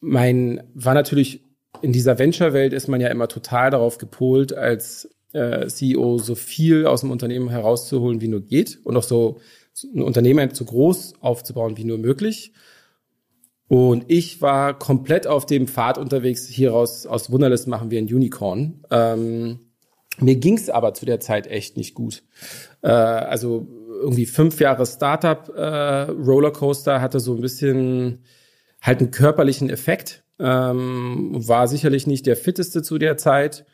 [0.00, 1.44] mein war natürlich
[1.82, 6.86] in dieser Venture-Welt ist man ja immer total darauf gepolt, als äh, CEO so viel
[6.86, 9.40] aus dem Unternehmen herauszuholen, wie nur geht und auch so
[9.82, 12.52] ein Unternehmen so groß aufzubauen wie nur möglich.
[13.68, 16.46] Und ich war komplett auf dem Pfad unterwegs.
[16.46, 18.84] Hieraus aus Wunderlist machen wir ein Unicorn.
[18.90, 19.60] Ähm,
[20.20, 22.22] mir ging's aber zu der Zeit echt nicht gut.
[22.82, 23.66] Äh, also
[24.00, 28.24] irgendwie fünf Jahre Startup äh, hatte so ein bisschen
[28.80, 30.24] halt einen körperlichen Effekt.
[30.38, 33.64] Ähm, war sicherlich nicht der fitteste zu der Zeit.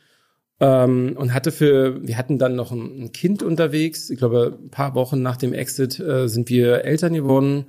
[0.61, 4.11] Ähm, und hatte für, wir hatten dann noch ein, ein, Kind unterwegs.
[4.11, 7.67] Ich glaube, ein paar Wochen nach dem Exit äh, sind wir Eltern geworden.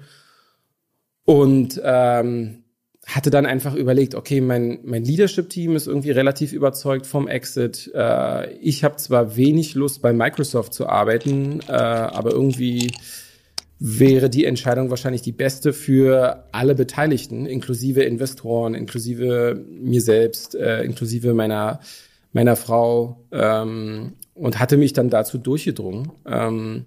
[1.23, 2.63] Und ähm,
[3.06, 7.91] hatte dann einfach überlegt, okay, mein, mein Leadership-Team ist irgendwie relativ überzeugt vom Exit.
[7.95, 12.91] Äh, ich habe zwar wenig Lust, bei Microsoft zu arbeiten, äh, aber irgendwie
[13.80, 20.84] wäre die Entscheidung wahrscheinlich die beste für alle Beteiligten, inklusive Investoren, inklusive mir selbst, äh,
[20.84, 21.80] inklusive meiner
[22.32, 26.12] meiner Frau ähm, und hatte mich dann dazu durchgedrungen.
[26.26, 26.86] Ähm,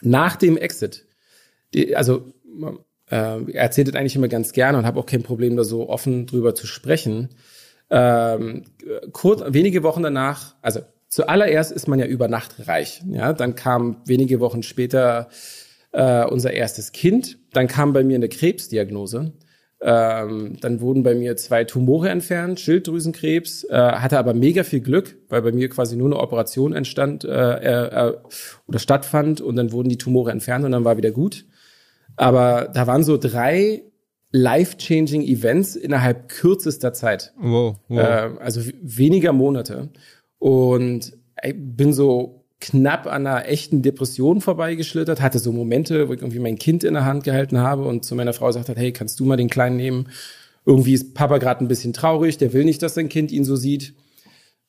[0.00, 1.06] nach dem Exit,
[1.74, 2.32] die, also
[3.10, 6.26] äh, erzählt das eigentlich immer ganz gerne und habe auch kein Problem, da so offen
[6.26, 7.30] drüber zu sprechen.
[7.90, 8.64] Ähm,
[9.12, 13.02] kurz, wenige Wochen danach, also zuallererst ist man ja über Nacht reich.
[13.08, 15.28] Ja, dann kam wenige Wochen später
[15.92, 17.38] äh, unser erstes Kind.
[17.52, 19.32] Dann kam bei mir eine Krebsdiagnose.
[19.80, 25.16] Ähm, dann wurden bei mir zwei Tumore entfernt, Schilddrüsenkrebs, äh, hatte aber mega viel Glück,
[25.28, 28.14] weil bei mir quasi nur eine Operation entstand äh, äh,
[28.66, 31.44] oder stattfand und dann wurden die Tumore entfernt und dann war wieder gut.
[32.16, 33.84] Aber da waren so drei
[34.32, 37.32] life-changing Events innerhalb kürzester Zeit.
[37.38, 37.98] Wow, wow.
[37.98, 39.90] Äh, also weniger Monate.
[40.38, 41.12] Und
[41.42, 46.40] ich bin so knapp an einer echten Depression vorbeigeschlittert, hatte so Momente, wo ich irgendwie
[46.40, 49.20] mein Kind in der Hand gehalten habe und zu meiner Frau gesagt hat, hey, kannst
[49.20, 50.08] du mal den Kleinen nehmen?
[50.66, 53.56] Irgendwie ist Papa gerade ein bisschen traurig, der will nicht, dass sein Kind ihn so
[53.56, 53.94] sieht.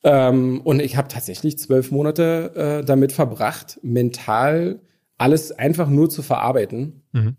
[0.03, 4.79] Ähm, und ich habe tatsächlich zwölf Monate äh, damit verbracht, mental
[5.17, 7.35] alles einfach nur zu verarbeiten mhm.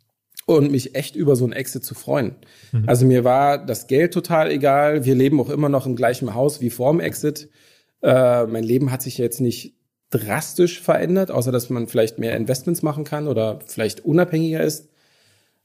[0.47, 2.35] und mich echt über so ein Exit zu freuen.
[2.73, 2.85] Mhm.
[2.87, 5.07] Also mir war das Geld total egal.
[5.07, 7.49] Wir leben auch immer noch im gleichen Haus wie vorm Exit.
[8.03, 9.80] Äh, mein Leben hat sich jetzt nicht
[10.11, 14.89] drastisch verändert, außer dass man vielleicht mehr Investments machen kann oder vielleicht unabhängiger ist.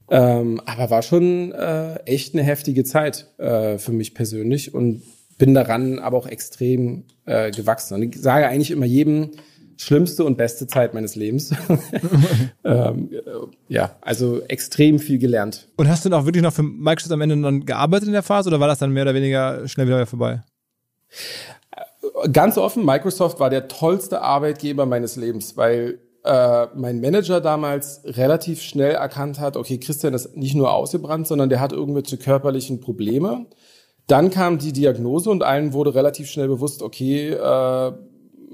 [0.10, 5.02] Ähm, aber war schon äh, echt eine heftige Zeit äh, für mich persönlich und
[5.38, 7.96] bin daran aber auch extrem äh, gewachsen.
[7.96, 9.32] Und ich sage eigentlich immer jedem,
[9.78, 11.52] schlimmste und beste Zeit meines Lebens.
[12.64, 13.20] ähm, äh,
[13.68, 15.68] ja, also extrem viel gelernt.
[15.76, 18.24] Und hast du dann auch wirklich noch für Microsoft am Ende dann gearbeitet in der
[18.24, 20.44] Phase oder war das dann mehr oder weniger schnell wieder vorbei?
[22.32, 28.62] Ganz offen, Microsoft war der tollste Arbeitgeber meines Lebens, weil äh, mein Manager damals relativ
[28.62, 33.46] schnell erkannt hat, okay, Christian ist nicht nur ausgebrannt, sondern der hat irgendwelche körperlichen Probleme.
[34.08, 37.92] Dann kam die Diagnose und allen wurde relativ schnell bewusst, okay, äh,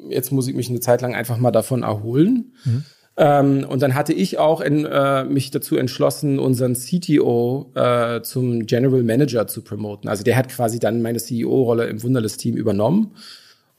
[0.10, 2.54] jetzt muss ich mich eine Zeit lang einfach mal davon erholen.
[2.66, 2.86] Mhm.
[3.18, 8.66] Ähm, und dann hatte ich auch in, äh, mich dazu entschlossen, unseren CTO äh, zum
[8.66, 10.10] General Manager zu promoten.
[10.10, 13.12] Also der hat quasi dann meine CEO-Rolle im Wunderlist-Team übernommen.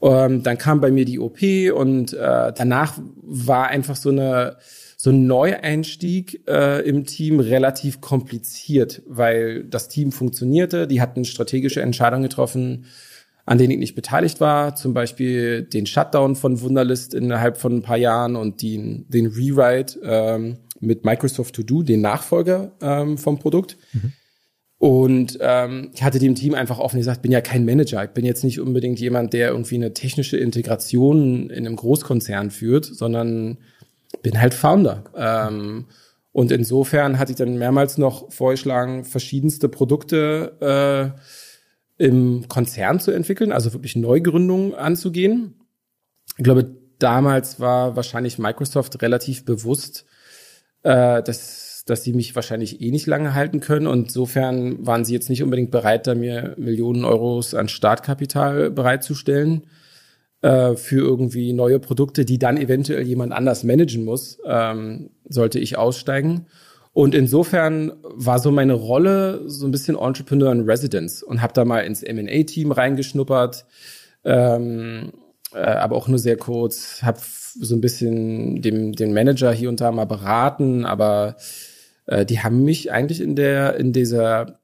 [0.03, 1.39] Ähm, dann kam bei mir die OP
[1.75, 4.57] und äh, danach war einfach so eine
[5.03, 11.83] so ein Neueinstieg äh, im Team relativ kompliziert, weil das Team funktionierte, die hatten strategische
[11.83, 12.85] Entscheidungen getroffen,
[13.45, 17.83] an denen ich nicht beteiligt war, zum Beispiel den Shutdown von Wunderlist innerhalb von ein
[17.83, 23.41] paar Jahren und den, den Rewrite ähm, mit Microsoft To Do, den Nachfolger ähm, vom
[23.41, 23.77] Produkt.
[23.93, 24.13] Mhm.
[24.83, 28.03] Und ähm, ich hatte dem Team einfach offen gesagt, bin ja kein Manager.
[28.03, 32.87] Ich bin jetzt nicht unbedingt jemand, der irgendwie eine technische Integration in einem Großkonzern führt,
[32.87, 33.59] sondern
[34.25, 35.05] bin halt Founder.
[35.15, 35.85] Ähm,
[36.33, 41.15] und insofern hatte ich dann mehrmals noch vorgeschlagen, verschiedenste Produkte
[41.97, 45.55] äh, im Konzern zu entwickeln, also wirklich Neugründungen anzugehen.
[46.39, 50.07] Ich glaube, damals war wahrscheinlich Microsoft relativ bewusst,
[50.83, 53.87] äh, dass dass sie mich wahrscheinlich eh nicht lange halten können.
[53.87, 59.65] Und insofern waren sie jetzt nicht unbedingt bereit, da mir Millionen Euros an Startkapital bereitzustellen
[60.43, 65.79] äh, für irgendwie neue Produkte, die dann eventuell jemand anders managen muss, ähm, sollte ich
[65.79, 66.47] aussteigen.
[66.93, 71.65] Und insofern war so meine Rolle so ein bisschen Entrepreneur in Residence und habe da
[71.65, 73.65] mal ins M&A-Team reingeschnuppert,
[74.25, 75.13] ähm,
[75.55, 79.81] äh, aber auch nur sehr kurz, habe so ein bisschen dem, den Manager hier und
[79.81, 81.37] da mal beraten, aber
[82.07, 84.59] äh, die haben mich eigentlich in der, in dieser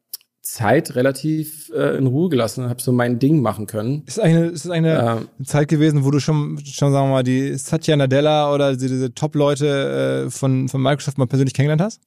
[0.48, 4.04] Zeit relativ äh, in Ruhe gelassen und habe so mein Ding machen können.
[4.06, 7.54] Ist eine, ist eine ähm, Zeit gewesen, wo du schon, schon sagen wir mal, die
[7.54, 12.00] Satya Nadella oder diese, diese Top-Leute äh, von, von Microsoft mal persönlich kennengelernt hast?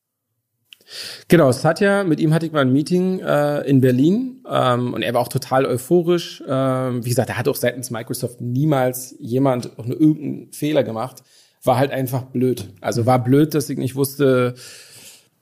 [1.28, 5.14] Genau, Satya, mit ihm hatte ich mal ein Meeting äh, in Berlin ähm, und er
[5.14, 6.44] war auch total euphorisch.
[6.48, 11.24] Ähm, wie gesagt, er hat auch seitens Microsoft niemals jemand auch nur irgendeinen Fehler gemacht.
[11.64, 12.74] War halt einfach blöd.
[12.82, 14.56] Also war blöd, dass ich nicht wusste,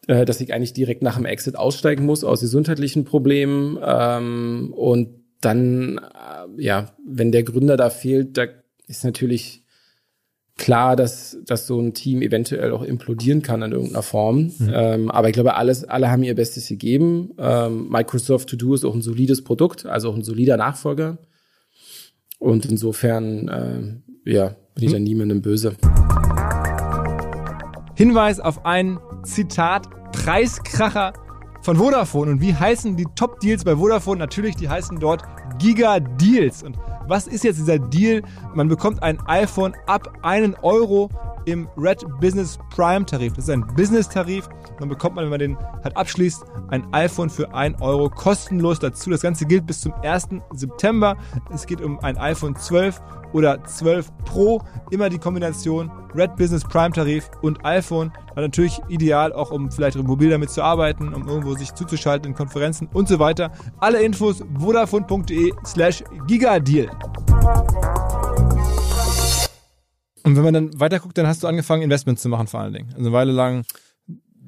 [0.08, 3.78] äh, dass ich eigentlich direkt nach dem Exit aussteigen muss aus gesundheitlichen Problemen.
[3.82, 5.10] Ähm, und
[5.42, 8.46] dann, äh, ja, wenn der Gründer da fehlt, da
[8.88, 9.64] ist natürlich
[10.60, 14.52] klar, dass, dass so ein Team eventuell auch implodieren kann in irgendeiner Form.
[14.58, 14.72] Mhm.
[14.72, 17.32] Ähm, aber ich glaube, alles, alle haben ihr Bestes gegeben.
[17.40, 21.18] Ähm, Microsoft To Do ist auch ein solides Produkt, also auch ein solider Nachfolger.
[22.38, 23.48] Und insofern,
[24.26, 24.94] äh, ja, bin ich mhm.
[24.94, 25.76] da niemandem böse.
[28.00, 31.12] Hinweis auf ein Zitat Preiskracher
[31.62, 32.32] von Vodafone.
[32.32, 34.20] Und wie heißen die Top-Deals bei Vodafone?
[34.20, 35.24] Natürlich, die heißen dort
[35.58, 36.64] Giga-Deals.
[36.64, 38.22] Und was ist jetzt dieser Deal?
[38.54, 41.10] Man bekommt ein iPhone ab einen Euro
[41.44, 43.34] im Red Business Prime Tarif.
[43.34, 44.48] Das ist ein Business-Tarif.
[44.80, 49.10] Dann bekommt man, wenn man den halt abschließt, ein iPhone für 1 Euro kostenlos dazu.
[49.10, 50.30] Das Ganze gilt bis zum 1.
[50.54, 51.18] September.
[51.54, 53.02] Es geht um ein iPhone 12
[53.34, 54.62] oder 12 Pro.
[54.92, 58.12] Immer die Kombination Red Business Prime Tarif und iPhone.
[58.36, 62.36] Dann natürlich ideal auch, um vielleicht mobil damit zu arbeiten, um irgendwo sich zuzuschalten in
[62.36, 63.52] Konferenzen und so weiter.
[63.80, 66.90] Alle Infos vodafone.de slash gigadeal.
[70.24, 72.90] Und wenn man dann weiterguckt, dann hast du angefangen, Investments zu machen vor allen Dingen.
[72.90, 73.64] Also eine Weile lang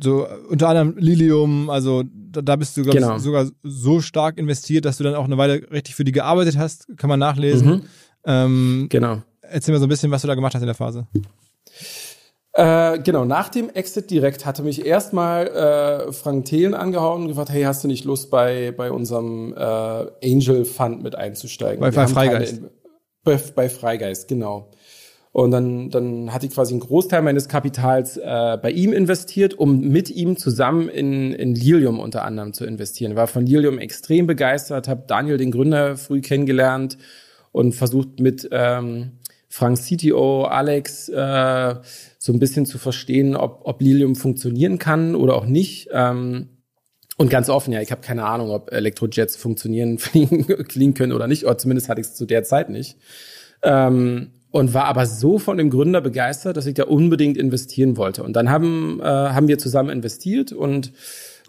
[0.03, 3.17] so unter anderem Lilium, also da, da bist du glaub, Genau.
[3.19, 6.87] sogar so stark investiert, dass du dann auch eine Weile richtig für die gearbeitet hast,
[6.97, 7.67] kann man nachlesen.
[7.67, 7.81] Mhm.
[8.25, 9.21] Ähm, Genau.
[9.41, 11.07] erzähl mir so ein bisschen, was du da gemacht hast in der Phase.
[12.53, 17.49] Äh, genau, nach dem Exit direkt hatte mich erstmal äh, Frank Thelen angehauen und gefragt,
[17.49, 21.79] hey, hast du nicht Lust bei, bei unserem äh, Angel Fund mit einzusteigen?
[21.79, 22.57] Bei- bei keine Freigeist.
[22.57, 22.69] In-
[23.23, 24.71] Bei, bei Freigeist, genau.
[25.31, 29.79] Und dann, dann hatte ich quasi einen Großteil meines Kapitals äh, bei ihm investiert, um
[29.79, 33.15] mit ihm zusammen in, in Lilium unter anderem zu investieren.
[33.15, 36.97] War von Lilium extrem begeistert, habe Daniel, den Gründer, früh kennengelernt
[37.51, 39.13] und versucht mit ähm,
[39.49, 41.75] Frank CTO, Alex, äh,
[42.17, 45.89] so ein bisschen zu verstehen, ob, ob Lilium funktionieren kann oder auch nicht.
[45.91, 46.47] Ähm,
[47.17, 51.27] und ganz offen, ja, ich habe keine Ahnung, ob Elektrojets funktionieren, fliegen, fliegen können oder
[51.27, 52.97] nicht, oder zumindest hatte ich es zu der Zeit nicht.
[53.61, 58.23] Ähm, und war aber so von dem Gründer begeistert, dass ich da unbedingt investieren wollte.
[58.23, 60.91] Und dann haben, äh, haben wir zusammen investiert und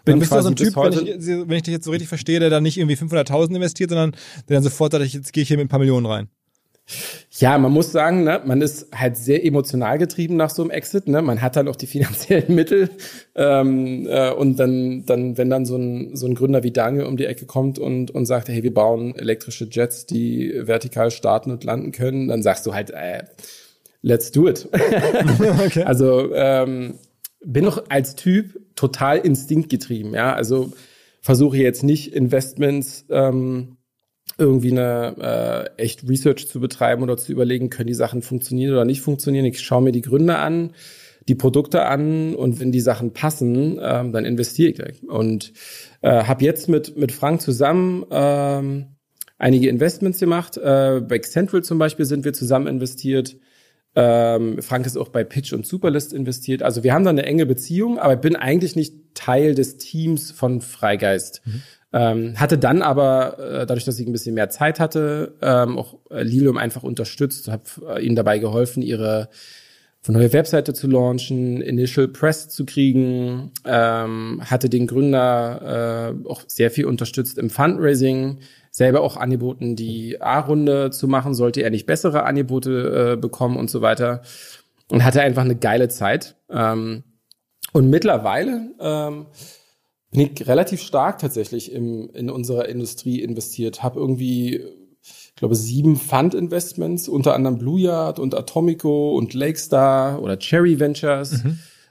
[0.05, 2.41] bin bist du so ein Typ, wenn ich, wenn ich dich jetzt so richtig verstehe,
[2.41, 4.13] der dann nicht irgendwie 500.000 investiert, sondern
[4.49, 6.29] der dann sofort sagt, ich- jetzt gehe ich hier mit ein paar Millionen rein.
[7.39, 11.07] Ja, man muss sagen, ne, man ist halt sehr emotional getrieben nach so einem Exit.
[11.07, 11.23] Ne?
[11.23, 12.91] Man hat dann auch die finanziellen Mittel.
[13.37, 17.17] Ähm, äh, und dann, dann, wenn dann so ein, so ein Gründer wie Daniel um
[17.17, 21.63] die Ecke kommt und, und sagt, hey, wir bauen elektrische Jets, die vertikal starten und
[21.65, 23.23] landen können, dann sagst du halt, äh,
[24.03, 24.69] let's do it.
[25.65, 25.85] okay.
[25.85, 26.95] Also ähm,
[27.45, 30.35] bin noch als Typ total instinktgetrieben, ja.
[30.35, 30.73] Also
[31.21, 33.77] versuche jetzt nicht Investments ähm,
[34.39, 38.85] irgendwie eine äh, echt Research zu betreiben oder zu überlegen, können die Sachen funktionieren oder
[38.85, 39.45] nicht funktionieren.
[39.45, 40.73] Ich schaue mir die Gründe an,
[41.29, 45.09] die Produkte an und wenn die Sachen passen, ähm, dann investiere ich.
[45.09, 45.53] Und
[46.01, 48.87] äh, habe jetzt mit mit Frank zusammen ähm,
[49.39, 50.57] einige Investments gemacht.
[50.57, 53.37] Äh, bei Central zum Beispiel sind wir zusammen investiert.
[53.95, 56.63] Ähm, Frank ist auch bei Pitch und Superlist investiert.
[56.63, 60.61] Also wir haben da eine enge Beziehung, aber bin eigentlich nicht Teil des Teams von
[60.61, 61.43] Freigeist.
[61.93, 65.99] Ähm, hatte dann aber, äh, dadurch, dass ich ein bisschen mehr Zeit hatte, ähm, auch
[66.11, 69.29] äh, Lilium einfach unterstützt, habe äh, ihnen dabei geholfen, ihre
[70.09, 76.71] neue Webseite zu launchen, Initial Press zu kriegen, ähm, hatte den Gründer äh, auch sehr
[76.71, 78.39] viel unterstützt im Fundraising,
[78.73, 83.71] selber auch angeboten, die A-Runde zu machen, sollte er nicht bessere Angebote äh, bekommen und
[83.71, 84.23] so weiter.
[84.89, 86.37] Und hatte einfach eine geile Zeit.
[86.51, 87.05] Ähm,
[87.73, 89.27] und mittlerweile ähm,
[90.11, 93.83] bin ich relativ stark tatsächlich im, in unserer Industrie investiert.
[93.83, 94.63] Habe irgendwie,
[95.03, 101.43] ich glaube, sieben Fund-Investments, unter anderem Blue Yard und Atomico und Lakestar oder Cherry Ventures.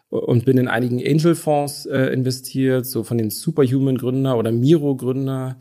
[0.09, 5.55] Und bin in einigen Angel-Fonds äh, investiert, so von den Superhuman-Gründer oder Miro-Gründer.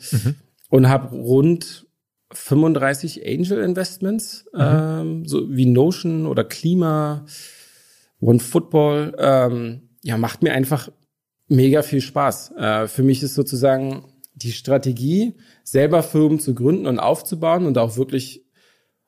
[0.70, 1.86] Und habe rund
[2.32, 7.26] 35 Angel-Investments, ähm, so wie Notion oder Klima,
[8.20, 9.14] One Football.
[9.18, 10.90] Ähm, ja, macht mir einfach
[11.48, 12.52] mega viel Spaß.
[12.56, 14.04] Äh, für mich ist sozusagen
[14.34, 18.46] die Strategie, selber Firmen zu gründen und aufzubauen und auch wirklich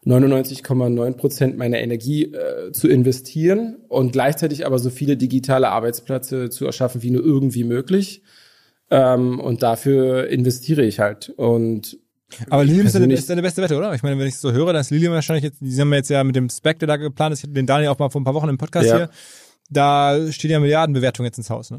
[0.04, 6.66] 99,9 Prozent meiner Energie äh, zu investieren und gleichzeitig aber so viele digitale Arbeitsplätze zu
[6.66, 8.22] erschaffen wie nur irgendwie möglich.
[8.94, 11.30] Ähm, und dafür investiere ich halt.
[11.30, 11.98] Und
[12.50, 13.94] Aber Lilium ist deine, ist deine beste Wette, oder?
[13.94, 15.96] Ich meine, wenn ich es so höre, dann ist Lilium wahrscheinlich jetzt, die haben wir
[15.96, 18.10] jetzt ja mit dem Spec, der da geplant ist, ich hatte den Daniel auch mal
[18.10, 18.96] vor ein paar Wochen im Podcast Ja.
[18.96, 19.10] hier,
[19.70, 21.78] da steht ja Milliardenbewertung jetzt ins Haus, ne?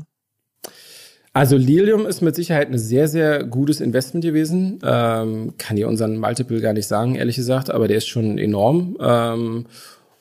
[1.35, 4.79] Also Lilium ist mit Sicherheit ein sehr, sehr gutes Investment gewesen.
[4.83, 8.97] Ähm, kann dir unseren Multiple gar nicht sagen, ehrlich gesagt, aber der ist schon enorm.
[8.99, 9.65] Ähm,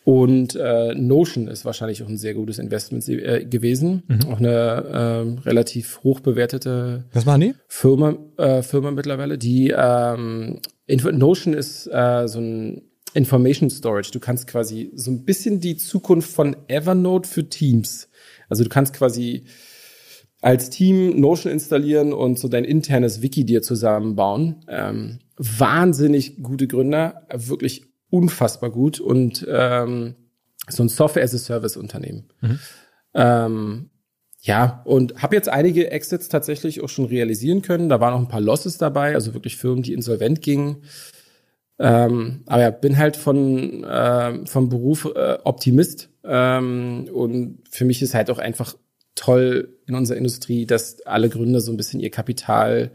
[0.04, 4.02] und äh, Notion ist wahrscheinlich auch ein sehr gutes Investment äh, gewesen.
[4.28, 7.54] Auch eine ähm, relativ hoch bewertete Was machen die?
[7.68, 9.38] Firma, äh, Firma mittlerweile.
[9.38, 12.82] Die ähm, Inf- Notion ist äh, so ein
[13.14, 14.10] Information Storage.
[14.12, 18.08] Du kannst quasi so ein bisschen die Zukunft von Evernote für Teams.
[18.48, 19.44] Also du kannst quasi
[20.40, 24.64] als Team Notion installieren und so dein internes Wiki dir zusammenbauen.
[24.68, 30.14] Ähm, wahnsinnig gute Gründer, wirklich unfassbar gut und ähm,
[30.68, 32.28] so ein Software as a Service Unternehmen.
[33.14, 33.90] Ähm,
[34.40, 37.88] ja, und habe jetzt einige Exits tatsächlich auch schon realisieren können.
[37.88, 40.84] Da waren auch ein paar Losses dabei, also wirklich Firmen, die insolvent gingen.
[41.78, 48.02] Ähm, aber ja, bin halt von ähm, vom Beruf äh, Optimist ähm, und für mich
[48.02, 48.76] ist halt auch einfach
[49.14, 52.92] toll in unserer Industrie, dass alle Gründer so ein bisschen ihr Kapital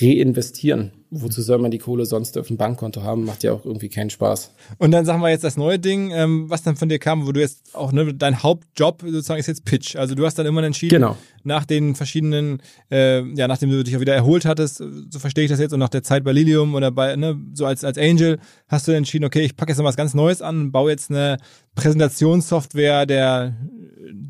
[0.00, 1.01] reinvestieren.
[1.14, 3.24] Wozu soll man die Kohle sonst auf dem Bankkonto haben?
[3.24, 4.50] Macht ja auch irgendwie keinen Spaß.
[4.78, 7.32] Und dann sagen wir jetzt das neue Ding, ähm, was dann von dir kam, wo
[7.32, 9.94] du jetzt auch, ne, dein Hauptjob sozusagen ist jetzt Pitch.
[9.94, 11.16] Also du hast dann immer entschieden, genau.
[11.44, 15.50] nach den verschiedenen, äh, ja, nachdem du dich auch wieder erholt hattest, so verstehe ich
[15.50, 18.38] das jetzt, und nach der Zeit bei Lilium oder bei, ne, so als, als Angel,
[18.68, 21.36] hast du entschieden, okay, ich packe jetzt noch was ganz Neues an, baue jetzt eine
[21.74, 23.54] Präsentationssoftware der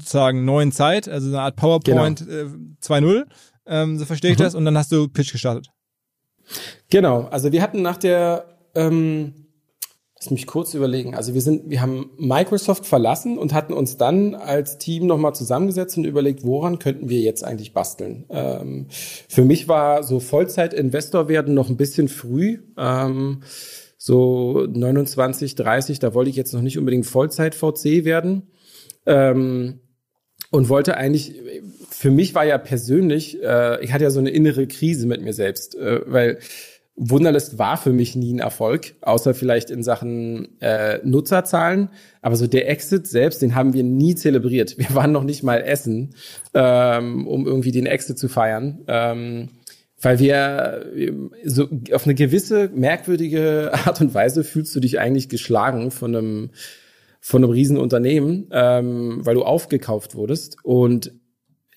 [0.01, 2.33] sozusagen neuen Zeit, also eine Art PowerPoint genau.
[2.33, 2.47] äh,
[2.83, 3.23] 2.0,
[3.67, 4.43] ähm, so verstehe ich mhm.
[4.43, 5.71] das, und dann hast du Pitch gestartet.
[6.91, 8.45] Genau, also wir hatten nach der,
[8.75, 9.47] ähm,
[10.17, 14.35] lass mich kurz überlegen, also wir sind, wir haben Microsoft verlassen und hatten uns dann
[14.35, 18.27] als Team nochmal zusammengesetzt und überlegt, woran könnten wir jetzt eigentlich basteln.
[18.31, 22.59] Ähm, für mich war so Vollzeit-Investor werden noch ein bisschen früh.
[22.77, 23.43] Ähm,
[23.97, 28.51] so 29, 30, da wollte ich jetzt noch nicht unbedingt Vollzeit-VC werden.
[29.07, 29.81] Ähm,
[30.53, 31.35] und wollte eigentlich,
[32.03, 35.33] für mich war ja persönlich, äh, ich hatte ja so eine innere Krise mit mir
[35.33, 36.41] selbst, äh, weil
[36.97, 41.91] Wunderlist war für mich nie ein Erfolg, außer vielleicht in Sachen äh, Nutzerzahlen.
[42.21, 44.79] Aber so der Exit selbst, den haben wir nie zelebriert.
[44.79, 46.17] Wir waren noch nicht mal essen,
[46.55, 48.81] ähm, um irgendwie den Exit zu feiern.
[48.89, 49.51] Ähm,
[50.01, 50.85] weil wir
[51.45, 56.51] so auf eine gewisse merkwürdige Art und Weise fühlst du dich eigentlich geschlagen von einem
[57.25, 60.57] von einem Riesenunternehmen, ähm, weil du aufgekauft wurdest.
[60.65, 61.13] Und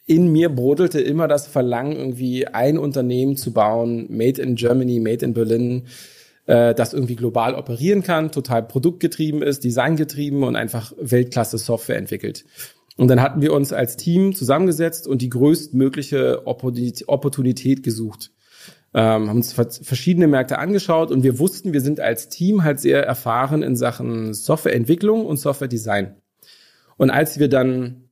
[0.05, 5.25] in mir brodelte immer das Verlangen, irgendwie ein Unternehmen zu bauen, made in Germany, made
[5.25, 5.87] in Berlin,
[6.45, 12.45] äh, das irgendwie global operieren kann, total produktgetrieben ist, designgetrieben und einfach Weltklasse Software entwickelt.
[12.97, 18.31] Und dann hatten wir uns als Team zusammengesetzt und die größtmögliche Opportunität gesucht
[18.95, 23.05] ähm, haben uns verschiedene Märkte angeschaut und wir wussten, wir sind als Team halt sehr
[23.05, 26.15] erfahren in Sachen Softwareentwicklung und Softwaredesign.
[26.95, 28.04] Und als wir dann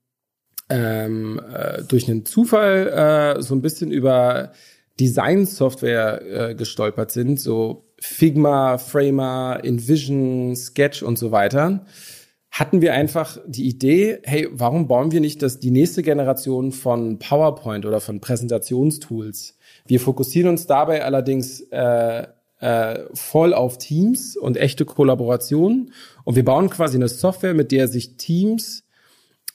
[0.74, 4.52] ähm, äh, durch einen Zufall äh, so ein bisschen über
[5.00, 11.86] Design-Software äh, gestolpert sind, so Figma, Framer, InVision, Sketch und so weiter,
[12.50, 17.20] hatten wir einfach die Idee, hey, warum bauen wir nicht das, die nächste Generation von
[17.20, 19.58] PowerPoint oder von Präsentationstools?
[19.86, 22.26] Wir fokussieren uns dabei allerdings äh,
[22.60, 25.92] äh, voll auf Teams und echte Kollaboration.
[26.24, 28.83] Und wir bauen quasi eine Software, mit der sich Teams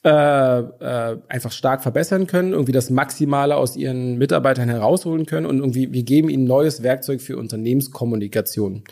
[0.05, 5.59] äh, äh, einfach stark verbessern können, irgendwie das Maximale aus ihren Mitarbeitern herausholen können und
[5.59, 8.85] irgendwie wir geben ihnen neues Werkzeug für Unternehmenskommunikation.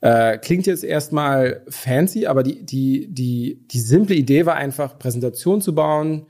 [0.00, 5.60] Äh, klingt jetzt erstmal fancy, aber die, die, die, die simple Idee war einfach, Präsentation
[5.60, 6.26] zu bauen,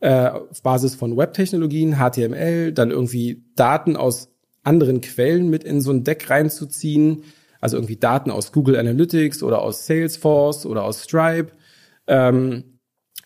[0.00, 4.28] äh, auf Basis von Webtechnologien, HTML, dann irgendwie Daten aus
[4.62, 7.24] anderen Quellen mit in so ein Deck reinzuziehen,
[7.62, 11.52] also irgendwie Daten aus Google Analytics oder aus Salesforce oder aus Stripe
[12.06, 12.73] ähm,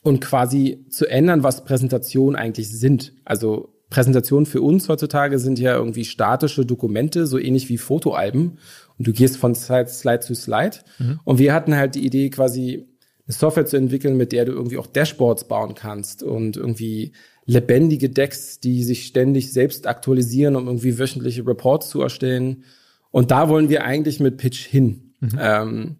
[0.03, 3.13] und quasi zu ändern, was Präsentationen eigentlich sind.
[3.25, 8.59] Also Präsentationen für uns heutzutage sind ja irgendwie statische Dokumente, so ähnlich wie Fotoalben.
[8.99, 10.79] Und du gehst von Slide, Slide zu Slide.
[10.99, 11.21] Mhm.
[11.25, 12.87] Und wir hatten halt die Idee, quasi
[13.27, 17.13] eine Software zu entwickeln, mit der du irgendwie auch Dashboards bauen kannst und irgendwie
[17.45, 22.65] lebendige Decks, die sich ständig selbst aktualisieren, um irgendwie wöchentliche Reports zu erstellen.
[23.11, 25.15] Und da wollen wir eigentlich mit Pitch hin.
[25.21, 25.39] Mhm.
[25.41, 25.97] Ähm,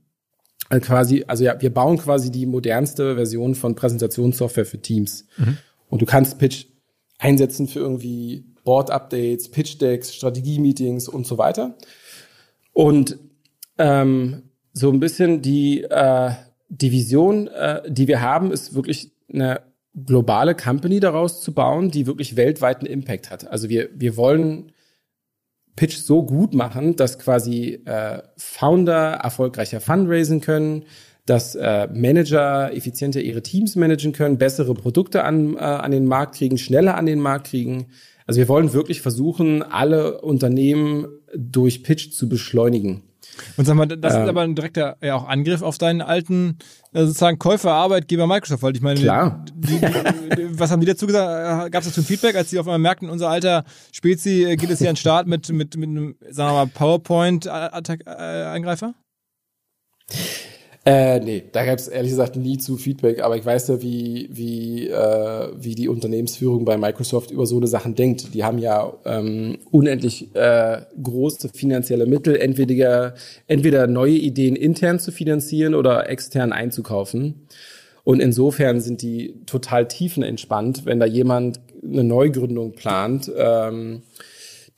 [0.69, 5.27] quasi, also ja, wir bauen quasi die modernste Version von Präsentationssoftware für Teams.
[5.37, 5.59] Mhm.
[5.89, 6.67] Und du kannst Pitch
[7.19, 11.77] einsetzen für irgendwie Board-Updates, Pitch-Decks, Strategie-Meetings und so weiter.
[12.73, 13.19] Und
[13.79, 14.43] ähm,
[14.73, 16.33] so ein bisschen die äh,
[16.69, 19.63] die Vision, äh, die wir haben, ist wirklich eine
[19.95, 23.49] globale Company daraus zu bauen, die wirklich weltweiten Impact hat.
[23.49, 24.73] Also wir, wir wollen
[25.79, 30.87] Pitch so gut machen, dass quasi äh, Founder erfolgreicher fundraisen können,
[31.25, 36.35] dass äh, Manager effizienter ihre Teams managen können, bessere Produkte an, äh, an den Markt
[36.35, 37.87] kriegen, schneller an den Markt kriegen.
[38.27, 41.07] Also wir wollen wirklich versuchen, alle Unternehmen
[41.37, 43.05] durch Pitch zu beschleunigen.
[43.57, 46.59] Und sag mal, das ähm, ist aber ein direkter ja, auch Angriff auf deinen alten
[46.93, 49.45] äh, sozusagen Käufer, Arbeitgeber Microsoft, weil ich meine, Klar.
[49.55, 51.67] Die, die, was haben die dazu gesagt?
[51.67, 54.71] Äh, Gab es dazu Feedback, als die auf einmal merkten, unser alter Spezi äh, geht
[54.71, 58.95] es hier an den Start mit, mit, mit einem, sagen wir mal, PowerPoint-Angreifer?
[60.89, 64.27] Äh, nee, da gab es ehrlich gesagt nie zu Feedback, aber ich weiß ja, wie,
[64.33, 68.33] wie, äh, wie die Unternehmensführung bei Microsoft über so eine Sachen denkt.
[68.33, 73.13] Die haben ja ähm, unendlich äh, große finanzielle Mittel, entweder,
[73.49, 77.47] entweder neue Ideen intern zu finanzieren oder extern einzukaufen.
[78.03, 83.31] Und insofern sind die total tiefenentspannt, wenn da jemand eine Neugründung plant.
[83.37, 84.05] Ähm,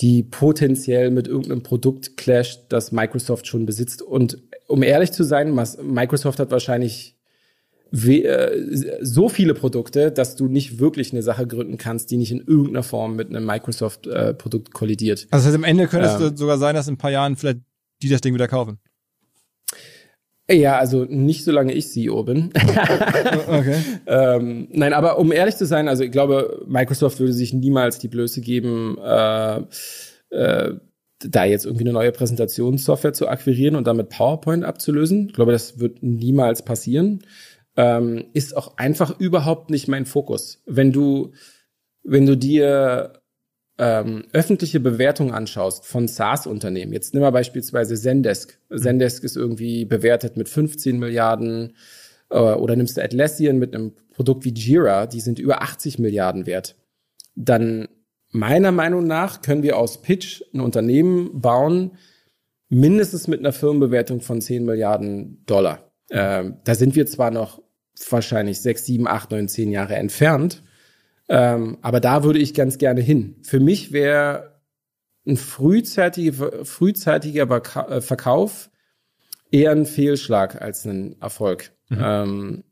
[0.01, 4.01] die potenziell mit irgendeinem Produkt clasht, das Microsoft schon besitzt.
[4.01, 4.39] Und
[4.71, 7.17] um ehrlich zu sein, Microsoft hat wahrscheinlich
[7.93, 8.51] äh,
[9.03, 12.85] so viele Produkte, dass du nicht wirklich eine Sache gründen kannst, die nicht in irgendeiner
[12.85, 15.27] Form mit einem Microsoft-Produkt äh, kollidiert.
[15.31, 17.37] Also das heißt, am Ende könnte es ähm, sogar sein, dass in ein paar Jahren
[17.37, 17.59] vielleicht
[18.03, 18.79] die das Ding wieder kaufen.
[20.51, 22.51] Ja, also nicht solange ich CEO bin.
[23.47, 23.77] okay.
[24.07, 28.09] ähm, nein, aber um ehrlich zu sein, also ich glaube, Microsoft würde sich niemals die
[28.09, 29.61] Blöße geben, äh,
[30.31, 30.75] äh,
[31.29, 35.27] da jetzt irgendwie eine neue Präsentationssoftware zu akquirieren und damit PowerPoint abzulösen.
[35.29, 37.23] Ich glaube, das wird niemals passieren.
[37.77, 40.63] Ähm, ist auch einfach überhaupt nicht mein Fokus.
[40.67, 41.33] Wenn du,
[42.03, 43.21] wenn du dir
[43.79, 48.59] ähm, öffentliche Bewertungen anschaust von SaaS-Unternehmen, jetzt nimm mal beispielsweise Zendesk.
[48.75, 51.77] Zendesk ist irgendwie bewertet mit 15 Milliarden
[52.31, 56.47] äh, oder nimmst du Atlassian mit einem Produkt wie Jira, die sind über 80 Milliarden
[56.47, 56.77] wert.
[57.37, 57.89] Dann
[58.31, 61.93] meiner Meinung nach können wir aus Pitch ein Unternehmen bauen,
[62.69, 65.91] mindestens mit einer Firmenbewertung von 10 Milliarden Dollar.
[66.11, 67.63] Ähm, da sind wir zwar noch
[68.09, 70.63] wahrscheinlich sechs, sieben, acht, neun, zehn Jahre entfernt,
[71.29, 73.37] ähm, aber da würde ich ganz gerne hin.
[73.43, 74.61] Für mich wäre
[75.27, 78.71] ein frühzeitiger, frühzeitiger äh, Verkauf
[79.51, 81.73] eher ein Fehlschlag als ein Erfolg.
[81.89, 81.99] Mhm.
[82.03, 82.65] Ähm,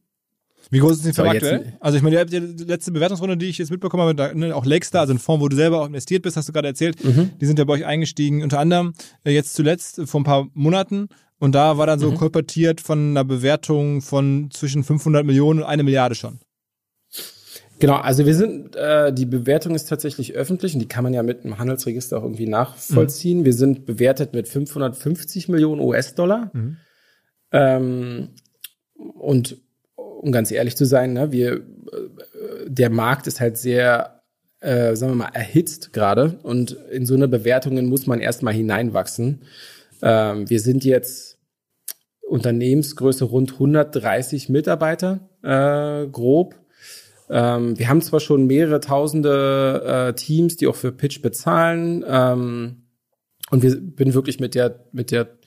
[0.70, 1.76] wie groß ist die Firma aktuell?
[1.80, 5.02] Also ich meine, die letzte Bewertungsrunde, die ich jetzt mitbekommen habe, da, ne, auch Lakestar,
[5.02, 7.30] also ein Fonds, wo du selber auch investiert bist, hast du gerade erzählt, mhm.
[7.40, 8.92] die sind ja bei euch eingestiegen, unter anderem
[9.24, 11.08] äh, jetzt zuletzt vor ein paar Monaten
[11.38, 12.16] und da war dann so mhm.
[12.16, 16.40] kolportiert von einer Bewertung von zwischen 500 Millionen und eine Milliarde schon.
[17.80, 21.22] Genau, also wir sind, äh, die Bewertung ist tatsächlich öffentlich und die kann man ja
[21.22, 23.40] mit dem Handelsregister auch irgendwie nachvollziehen.
[23.40, 23.44] Mhm.
[23.44, 26.50] Wir sind bewertet mit 550 Millionen US-Dollar.
[26.52, 26.76] Mhm.
[27.52, 28.28] Ähm,
[28.96, 29.58] und
[30.18, 31.60] um ganz ehrlich zu sein, ne, wir, äh,
[32.66, 34.22] der Markt ist halt sehr,
[34.60, 39.42] äh, sagen wir mal, erhitzt gerade und in so eine Bewertungen muss man erstmal hineinwachsen.
[40.02, 41.38] Ähm, wir sind jetzt
[42.28, 46.56] Unternehmensgröße rund 130 Mitarbeiter, äh, grob.
[47.30, 52.04] Ähm, wir haben zwar schon mehrere tausende äh, Teams, die auch für Pitch bezahlen.
[52.06, 52.82] Ähm,
[53.50, 55.37] und wir bin wirklich mit der, mit der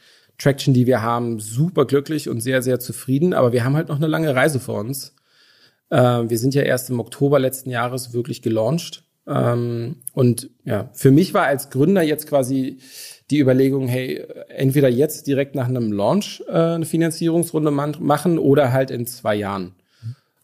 [0.41, 3.33] Traction, die wir haben, super glücklich und sehr, sehr zufrieden.
[3.33, 5.15] Aber wir haben halt noch eine lange Reise vor uns.
[5.91, 9.03] Ähm, wir sind ja erst im Oktober letzten Jahres wirklich gelauncht.
[9.27, 12.77] Ähm, und ja, für mich war als Gründer jetzt quasi
[13.29, 18.91] die Überlegung, hey, entweder jetzt direkt nach einem Launch äh, eine Finanzierungsrunde machen oder halt
[18.91, 19.73] in zwei Jahren.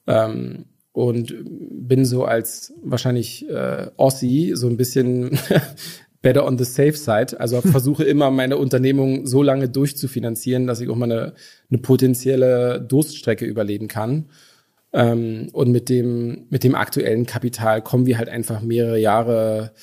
[0.05, 5.37] Ähm, und bin so als wahrscheinlich äh, Aussie so ein bisschen
[6.21, 7.39] better on the safe side.
[7.39, 11.33] Also versuche immer meine Unternehmung so lange durchzufinanzieren, dass ich auch mal eine,
[11.69, 14.29] eine potenzielle Durststrecke überleben kann.
[14.93, 19.73] Ähm, und mit dem, mit dem aktuellen Kapital kommen wir halt einfach mehrere Jahre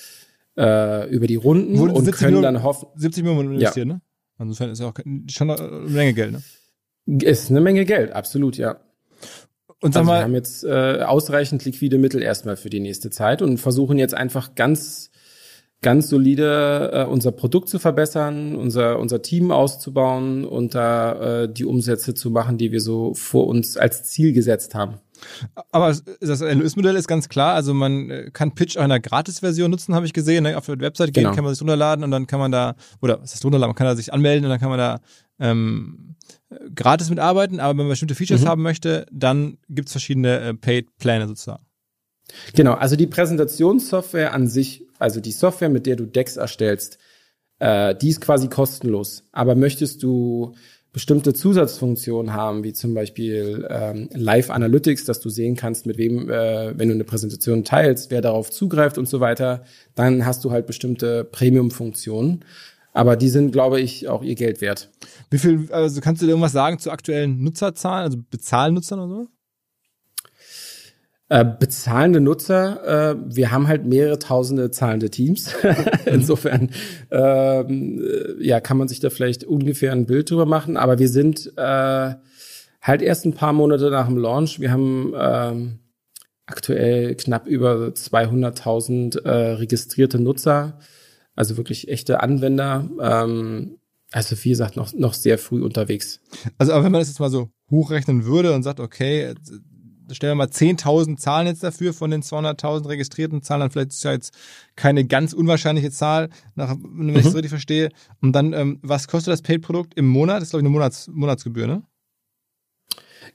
[0.57, 2.89] äh, über die Runden Wurde und können Millionen, dann hoffen.
[2.97, 3.95] 70 Millionen investieren, ja.
[3.95, 4.01] ne?
[4.39, 4.95] Insofern ist ja auch
[5.31, 6.43] schon eine Menge Geld, ne?
[7.23, 8.81] Ist eine Menge Geld, absolut, ja.
[9.81, 13.11] Und sag also mal, wir haben jetzt äh, ausreichend liquide Mittel erstmal für die nächste
[13.11, 15.11] Zeit und versuchen jetzt einfach ganz
[15.85, 21.67] ganz solide äh, unser Produkt zu verbessern, unser unser Team auszubauen und da äh, die
[21.67, 24.95] Umsätze zu machen, die wir so vor uns als Ziel gesetzt haben.
[25.71, 27.55] Aber das Erlösmodell ist ganz klar.
[27.55, 30.45] Also man äh, kann Pitch auch in einer Gratis-Version nutzen, habe ich gesehen.
[30.45, 30.57] Ne?
[30.57, 31.35] Auf der Website gehen, genau.
[31.35, 33.87] kann man sich runterladen und dann kann man da, oder was heißt runterladen, man kann
[33.87, 35.01] da sich anmelden und dann kann man da
[35.39, 36.17] ähm,
[36.75, 38.49] gratis mitarbeiten, aber wenn man bestimmte Features mhm.
[38.49, 41.65] haben möchte, dann gibt es verschiedene äh, Paid-Pläne sozusagen.
[42.55, 46.99] Genau, also die Präsentationssoftware an sich, also die Software, mit der du Decks erstellst,
[47.59, 49.25] äh, die ist quasi kostenlos.
[49.33, 50.55] Aber möchtest du
[50.93, 56.31] bestimmte Zusatzfunktionen haben, wie zum Beispiel ähm, Live Analytics, dass du sehen kannst, mit wem,
[56.31, 59.65] äh, wenn du eine Präsentation teilst, wer darauf zugreift und so weiter,
[59.97, 62.45] dann hast du halt bestimmte Premium-Funktionen.
[62.93, 64.89] Aber die sind, glaube ich, auch ihr Geld wert.
[65.31, 69.29] Wie viel, also kannst du dir irgendwas sagen zu aktuellen Nutzerzahlen, also Bezahlnutzern oder so?
[71.31, 75.55] Äh, bezahlende Nutzer, äh, wir haben halt mehrere tausende zahlende Teams.
[76.05, 76.71] Insofern
[77.11, 80.77] ähm, äh, ja, kann man sich da vielleicht ungefähr ein Bild drüber machen.
[80.77, 82.15] Aber wir sind äh,
[82.83, 84.61] halt erst ein paar Monate nach dem Launch.
[84.61, 85.79] Wir haben ähm,
[86.47, 90.79] aktuell knapp über 200.000 äh, registrierte Nutzer
[91.37, 92.89] also wirklich echte Anwender.
[93.01, 93.79] Ähm,
[94.13, 96.21] also wie gesagt, noch, noch sehr früh unterwegs.
[96.59, 99.35] Also aber wenn man das jetzt mal so hochrechnen würde und sagt, okay,
[100.11, 104.05] stellen wir mal 10.000 Zahlen jetzt dafür von den 200.000 registrierten Zahlen, dann vielleicht ist
[104.05, 104.35] ja jetzt
[104.77, 107.33] keine ganz unwahrscheinliche Zahl, nach, wenn ich es mhm.
[107.33, 107.91] richtig verstehe.
[108.21, 110.37] Und dann, ähm, was kostet das Paid-Produkt im Monat?
[110.37, 111.83] Das ist, glaube ich, eine Monats Monatsgebühr, ne?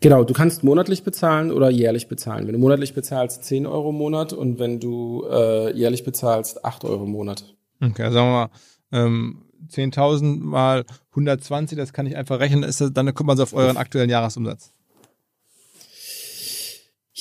[0.02, 2.48] Genau, du kannst monatlich bezahlen oder jährlich bezahlen.
[2.48, 6.86] Wenn du monatlich bezahlst, 10 Euro im Monat und wenn du äh, jährlich bezahlst, 8
[6.86, 7.44] Euro im Monat.
[7.82, 8.50] Okay, also sagen wir mal,
[8.92, 13.44] ähm, 10.000 mal 120, das kann ich einfach rechnen, ist das, dann kommt man so
[13.44, 14.74] auf euren aktuellen Jahresumsatz.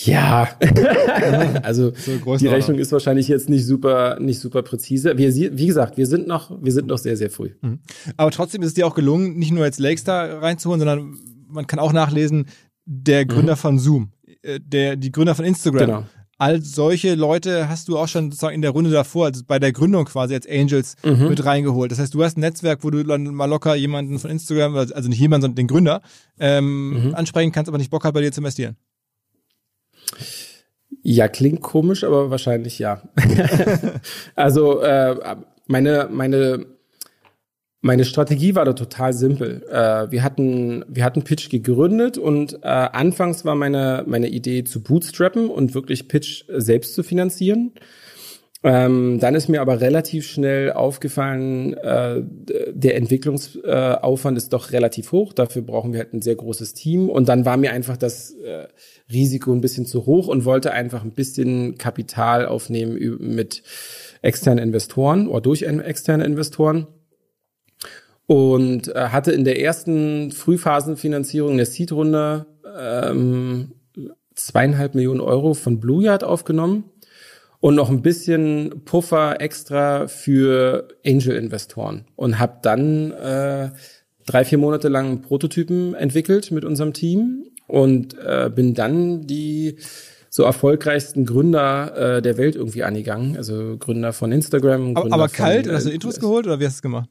[0.05, 0.49] Ja,
[1.63, 5.19] also so die Rechnung ist wahrscheinlich jetzt nicht super, nicht super präzise.
[5.19, 7.51] Wir, wie gesagt, wir sind noch, wir sind noch sehr, sehr früh.
[7.63, 7.81] Mhm.
[8.17, 11.19] Aber trotzdem ist es dir auch gelungen, nicht nur jetzt Lakestar reinzuholen, sondern
[11.49, 12.47] man kann auch nachlesen,
[12.85, 13.59] der Gründer mhm.
[13.59, 15.87] von Zoom, äh, der, die Gründer von Instagram.
[15.87, 16.05] Genau.
[16.41, 19.73] All solche Leute hast du auch schon sozusagen in der Runde davor, also bei der
[19.73, 21.29] Gründung quasi als Angels mhm.
[21.29, 21.91] mit reingeholt.
[21.91, 25.09] Das heißt, du hast ein Netzwerk, wo du dann mal locker jemanden von Instagram, also
[25.09, 26.01] nicht jemanden, sondern den Gründer,
[26.39, 27.15] ähm, mhm.
[27.17, 28.77] ansprechen kannst, aber nicht Bock hat, bei dir zu investieren.
[31.03, 33.03] Ja, klingt komisch, aber wahrscheinlich ja.
[34.35, 35.37] also äh,
[35.67, 36.67] meine, meine,
[37.81, 39.65] meine Strategie war da total simpel.
[39.71, 44.83] Äh, wir hatten, wir hatten Pitch gegründet und äh, anfangs war meine, meine Idee zu
[44.83, 47.73] bootstrappen und wirklich Pitch selbst zu finanzieren.
[48.65, 52.23] Ähm, dann ist mir aber relativ schnell aufgefallen, äh,
[52.73, 55.33] der Entwicklungsaufwand äh, ist doch relativ hoch.
[55.33, 57.09] Dafür brauchen wir halt ein sehr großes Team.
[57.09, 58.67] Und dann war mir einfach das äh,
[59.11, 63.63] Risiko ein bisschen zu hoch und wollte einfach ein bisschen Kapital aufnehmen mit
[64.23, 66.87] externen Investoren oder durch externe Investoren.
[68.27, 72.45] Und äh, hatte in der ersten Frühphasenfinanzierung der Seed-Runde
[72.79, 73.73] ähm,
[74.35, 76.85] zweieinhalb Millionen Euro von Blue Yard aufgenommen
[77.61, 83.71] und noch ein bisschen Puffer extra für Angel-Investoren und habe dann äh,
[84.27, 89.77] drei, vier Monate lang Prototypen entwickelt mit unserem Team und äh, bin dann die
[90.31, 93.37] so erfolgreichsten Gründer äh, der Welt irgendwie angegangen.
[93.37, 94.95] Also Gründer von Instagram.
[94.95, 96.83] Gründer aber, aber kalt, von, äh, hast du Intros geholt oder wie hast du es
[96.83, 97.11] gemacht?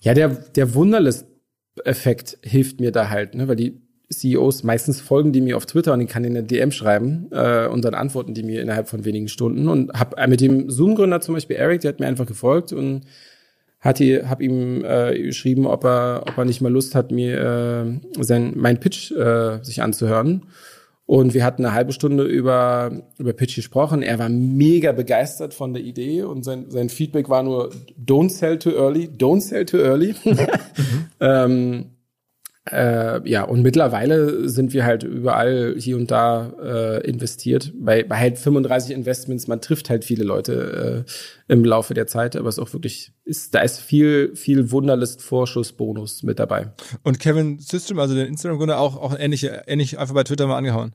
[0.00, 3.80] Ja, der, der Wunderlist-Effekt hilft mir da halt, ne, weil die
[4.10, 7.66] CEOs, meistens folgen die mir auf Twitter und ich kann ihnen eine DM schreiben äh,
[7.66, 9.68] und dann antworten die mir innerhalb von wenigen Stunden.
[9.68, 13.06] Und hab äh, mit dem Zoom-Gründer zum Beispiel Eric, der hat mir einfach gefolgt und
[13.84, 18.00] hat die, hab ihm äh, geschrieben, ob er, ob er nicht mal Lust hat, mir
[18.18, 20.46] äh, sein, mein Pitch äh, sich anzuhören.
[21.06, 24.02] Und wir hatten eine halbe Stunde über, über Pitch gesprochen.
[24.02, 27.70] Er war mega begeistert von der Idee und sein, sein Feedback war nur,
[28.02, 30.14] don't sell too early, don't sell too early.
[30.24, 30.38] mhm.
[31.20, 31.84] ähm,
[32.70, 37.72] äh, ja, und mittlerweile sind wir halt überall hier und da äh, investiert.
[37.76, 41.04] Bei, bei halt 35 Investments, man trifft halt viele Leute
[41.48, 44.70] äh, im Laufe der Zeit, aber es ist auch wirklich, ist, da ist viel, viel
[44.70, 46.72] Wunderlist-Vorschuss-Bonus mit dabei.
[47.02, 50.94] Und Kevin System, also den Instagram-Gründer, auch, auch ähnlich, ähnlich einfach bei Twitter mal angehauen.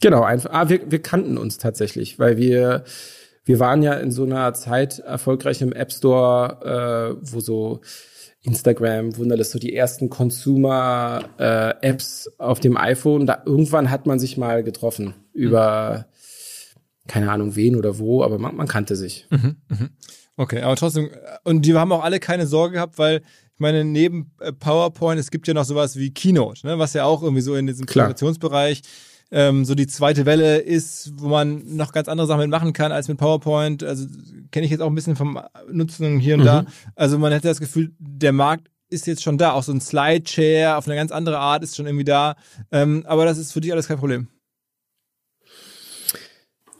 [0.00, 0.50] Genau, einfach.
[0.52, 2.82] Ah, wir, wir kannten uns tatsächlich, weil wir,
[3.44, 7.80] wir waren ja in so einer Zeit erfolgreich im App Store, äh, wo so
[8.44, 13.24] Instagram, Wunderlist, so die ersten Consumer-Apps äh, auf dem iPhone.
[13.26, 16.10] Da irgendwann hat man sich mal getroffen über mhm.
[17.08, 19.26] keine Ahnung wen oder wo, aber man, man kannte sich.
[19.30, 19.88] Mhm, mh.
[20.36, 21.10] Okay, aber trotzdem,
[21.44, 23.22] und die haben auch alle keine Sorge gehabt, weil
[23.54, 27.04] ich meine, neben äh, PowerPoint, es gibt ja noch sowas wie Keynote, ne, was ja
[27.04, 28.82] auch irgendwie so in diesem Präsentationsbereich
[29.30, 33.08] ähm, so die zweite Welle ist, wo man noch ganz andere Sachen mitmachen kann als
[33.08, 33.82] mit PowerPoint.
[33.82, 34.06] Also
[34.50, 36.46] kenne ich jetzt auch ein bisschen vom Nutzen hier und mhm.
[36.46, 36.66] da.
[36.94, 39.52] Also man hätte das Gefühl, der Markt ist jetzt schon da.
[39.52, 42.36] Auch so ein Slide-Share auf eine ganz andere Art ist schon irgendwie da.
[42.70, 44.28] Ähm, aber das ist für dich alles kein Problem.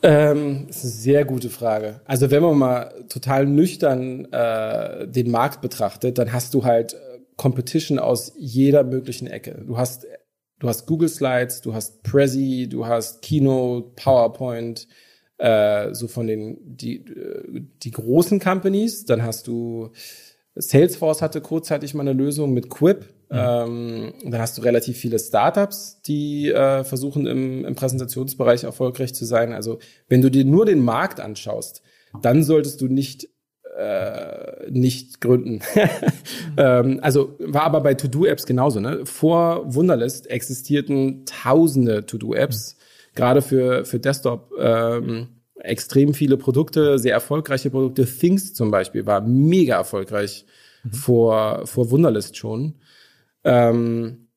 [0.01, 2.01] Ähm, das ist eine sehr gute Frage.
[2.05, 6.97] Also wenn man mal total nüchtern äh, den Markt betrachtet, dann hast du halt äh,
[7.37, 9.63] Competition aus jeder möglichen Ecke.
[9.65, 10.05] Du hast
[10.59, 14.87] Du hast Google Slides, du hast Prezi, du hast Keynote, PowerPoint,
[15.37, 17.03] äh, so von den die
[17.83, 19.05] die großen Companies.
[19.05, 19.91] Dann hast du
[20.55, 23.05] Salesforce hatte kurzzeitig mal eine Lösung mit Quip.
[23.29, 23.37] Mhm.
[23.37, 29.25] Ähm, dann hast du relativ viele Startups, die äh, versuchen im, im Präsentationsbereich erfolgreich zu
[29.25, 29.51] sein.
[29.51, 31.81] Also wenn du dir nur den Markt anschaust,
[32.21, 33.27] dann solltest du nicht
[33.77, 35.61] äh, nicht gründen.
[36.57, 38.79] ähm, also war aber bei To-Do-Apps genauso.
[38.79, 39.05] Ne?
[39.05, 42.77] Vor Wunderlist existierten tausende To-Do-Apps,
[43.15, 44.51] gerade für, für Desktop.
[44.57, 48.05] Ähm, extrem viele Produkte, sehr erfolgreiche Produkte.
[48.05, 50.45] Things zum Beispiel war mega erfolgreich
[50.83, 50.93] mhm.
[50.93, 52.75] vor, vor Wunderlist schon.
[53.43, 54.29] Ähm,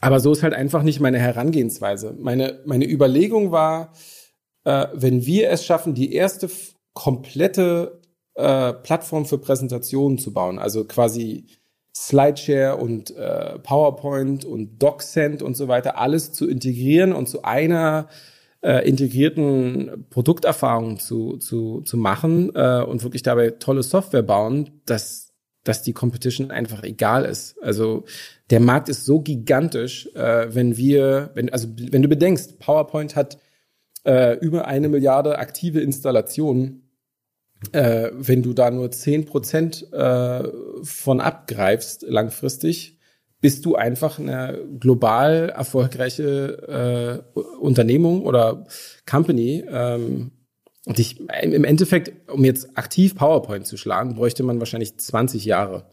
[0.00, 2.14] aber so ist halt einfach nicht meine Herangehensweise.
[2.18, 3.92] Meine, meine Überlegung war,
[4.64, 6.50] äh, wenn wir es schaffen, die erste
[6.92, 8.01] komplette
[8.34, 10.58] äh, Plattform für Präsentationen zu bauen.
[10.58, 11.46] Also quasi
[11.94, 18.08] Slideshare und äh, PowerPoint und DocSend und so weiter, alles zu integrieren und zu einer
[18.62, 25.34] äh, integrierten Produkterfahrung zu, zu, zu machen äh, und wirklich dabei tolle Software bauen, dass,
[25.64, 27.62] dass die Competition einfach egal ist.
[27.62, 28.04] Also
[28.50, 33.38] der Markt ist so gigantisch, äh, wenn wir, wenn, also wenn du bedenkst, PowerPoint hat
[34.04, 36.81] äh, über eine Milliarde aktive Installationen
[37.72, 40.42] äh, wenn du da nur zehn Prozent äh,
[40.82, 42.98] von abgreifst langfristig,
[43.40, 48.66] bist du einfach eine global erfolgreiche äh, Unternehmung oder
[49.08, 49.64] Company.
[49.68, 50.32] Ähm,
[50.84, 55.90] und ich, im Endeffekt, um jetzt aktiv PowerPoint zu schlagen, bräuchte man wahrscheinlich 20 Jahre.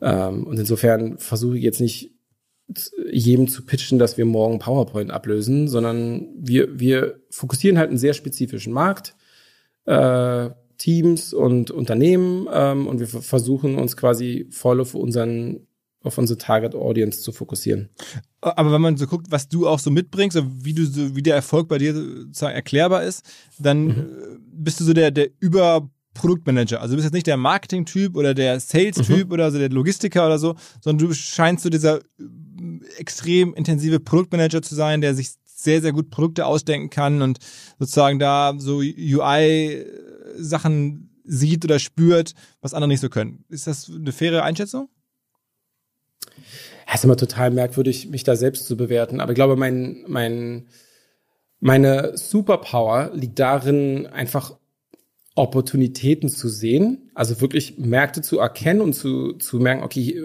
[0.00, 2.14] Ähm, und insofern versuche ich jetzt nicht
[3.10, 8.14] jedem zu pitchen, dass wir morgen PowerPoint ablösen, sondern wir, wir fokussieren halt einen sehr
[8.14, 9.16] spezifischen Markt,
[9.86, 10.50] äh,
[10.80, 15.66] Teams und Unternehmen ähm, und wir versuchen uns quasi voll auf unseren
[16.02, 17.90] auf unsere Target Audience zu fokussieren.
[18.40, 21.34] Aber wenn man so guckt, was du auch so mitbringst, wie du so, wie der
[21.34, 23.22] Erfolg bei dir sozusagen erklärbar ist,
[23.58, 23.90] dann mhm.
[23.90, 26.80] Äh, bist du so der, der über Produktmanager.
[26.80, 29.32] Also du bist jetzt nicht der Marketing-Typ oder der Sales-Typ mhm.
[29.32, 32.00] oder so der Logistiker oder so, sondern du scheinst so dieser äh,
[32.96, 37.38] extrem intensive Produktmanager zu sein, der sich sehr, sehr gut Produkte ausdenken kann und
[37.78, 38.80] sozusagen da so
[40.40, 43.44] UI-Sachen sieht oder spürt, was andere nicht so können.
[43.48, 44.88] Ist das eine faire Einschätzung?
[46.86, 49.20] Es ist immer total merkwürdig, mich da selbst zu bewerten.
[49.20, 50.68] Aber ich glaube, mein, mein,
[51.60, 54.56] meine Superpower liegt darin, einfach
[55.36, 60.20] Opportunitäten zu sehen, also wirklich Märkte zu erkennen und zu, zu merken, okay,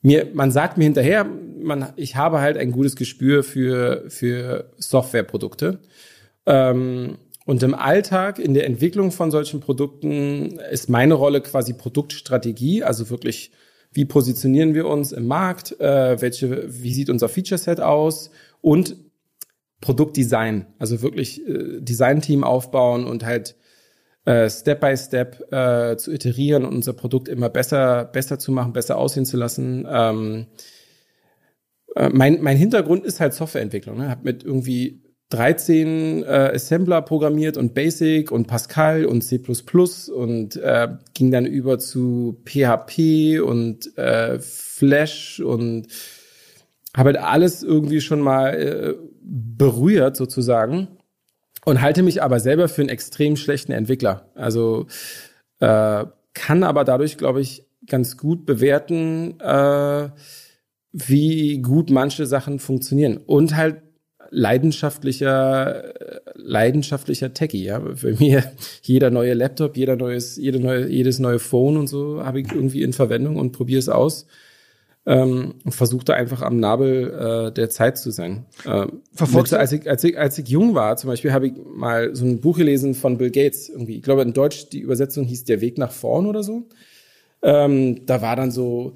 [0.00, 5.80] mir, man sagt mir hinterher, man, ich habe halt ein gutes Gespür für, für Softwareprodukte.
[6.46, 12.84] Ähm, und im Alltag, in der Entwicklung von solchen Produkten, ist meine Rolle quasi Produktstrategie,
[12.84, 13.50] also wirklich
[13.92, 18.30] wie positionieren wir uns im Markt, äh, welche, wie sieht unser Feature-Set aus
[18.60, 18.96] und
[19.80, 23.56] Produktdesign, also wirklich äh, Design-Team aufbauen und halt
[24.24, 28.72] äh, Step by Step äh, zu iterieren und unser Produkt immer besser, besser zu machen,
[28.72, 29.86] besser aussehen zu lassen.
[29.90, 30.46] Ähm,
[31.96, 33.98] äh, mein, mein Hintergrund ist halt Softwareentwicklung.
[33.98, 34.08] Ne?
[34.08, 39.40] Hab mit irgendwie 13 äh, Assembler programmiert und Basic und Pascal und C++
[40.14, 45.86] und äh, ging dann über zu PHP und äh, Flash und
[46.94, 50.88] habe halt alles irgendwie schon mal äh, berührt sozusagen
[51.64, 54.30] und halte mich aber selber für einen extrem schlechten Entwickler.
[54.34, 54.86] Also
[55.60, 56.04] äh,
[56.34, 60.10] kann aber dadurch, glaube ich, ganz gut bewerten, äh,
[60.92, 63.82] wie gut manche Sachen funktionieren und halt
[64.32, 65.92] leidenschaftlicher,
[66.34, 67.80] leidenschaftlicher Techie, ja.
[67.94, 68.42] Für mir
[68.82, 72.82] jeder neue Laptop, jeder neues, jede neue, jedes neue Phone und so habe ich irgendwie
[72.82, 74.26] in Verwendung und probiere es aus.
[75.04, 78.46] Ähm, und versuche da einfach am Nabel äh, der Zeit zu sein.
[78.64, 81.54] Ähm, Verfolgst mit, als, ich, als, ich, als ich jung war, zum Beispiel, habe ich
[81.74, 83.68] mal so ein Buch gelesen von Bill Gates.
[83.68, 86.68] Irgendwie, ich glaube, in Deutsch die Übersetzung hieß Der Weg nach vorn oder so.
[87.42, 88.92] Ähm, da war dann so,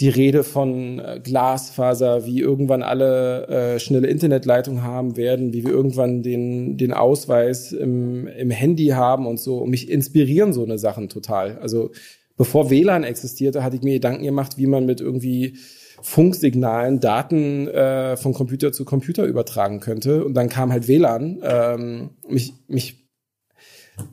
[0.00, 5.72] die Rede von äh, Glasfaser, wie irgendwann alle äh, schnelle Internetleitung haben werden, wie wir
[5.72, 9.58] irgendwann den, den Ausweis im, im Handy haben und so.
[9.58, 11.58] Und mich inspirieren so eine Sachen total.
[11.58, 11.90] Also
[12.36, 15.56] bevor WLAN existierte, hatte ich mir Gedanken gemacht, wie man mit irgendwie
[16.00, 20.24] Funksignalen Daten äh, von Computer zu Computer übertragen könnte.
[20.24, 21.40] Und dann kam halt WLAN.
[21.42, 23.08] Ähm, mich, mich,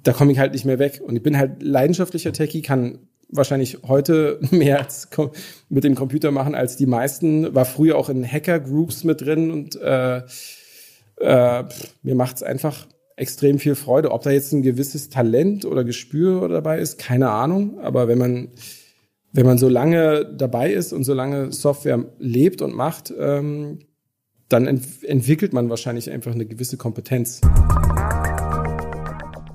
[0.02, 1.00] da komme ich halt nicht mehr weg.
[1.06, 4.88] Und ich bin halt leidenschaftlicher Techie, kann wahrscheinlich heute mehr
[5.70, 7.54] mit dem Computer machen als die meisten.
[7.54, 10.22] War früher auch in Hacker-Groups mit drin und äh,
[11.18, 11.64] äh,
[12.04, 14.12] mir macht's einfach extrem viel Freude.
[14.12, 17.80] Ob da jetzt ein gewisses Talent oder Gespür dabei ist, keine Ahnung.
[17.80, 18.50] Aber wenn man
[19.36, 23.80] wenn man so lange dabei ist und so lange Software lebt und macht, ähm,
[24.48, 27.42] dann ent entwickelt man wahrscheinlich einfach eine gewisse Kompetenz.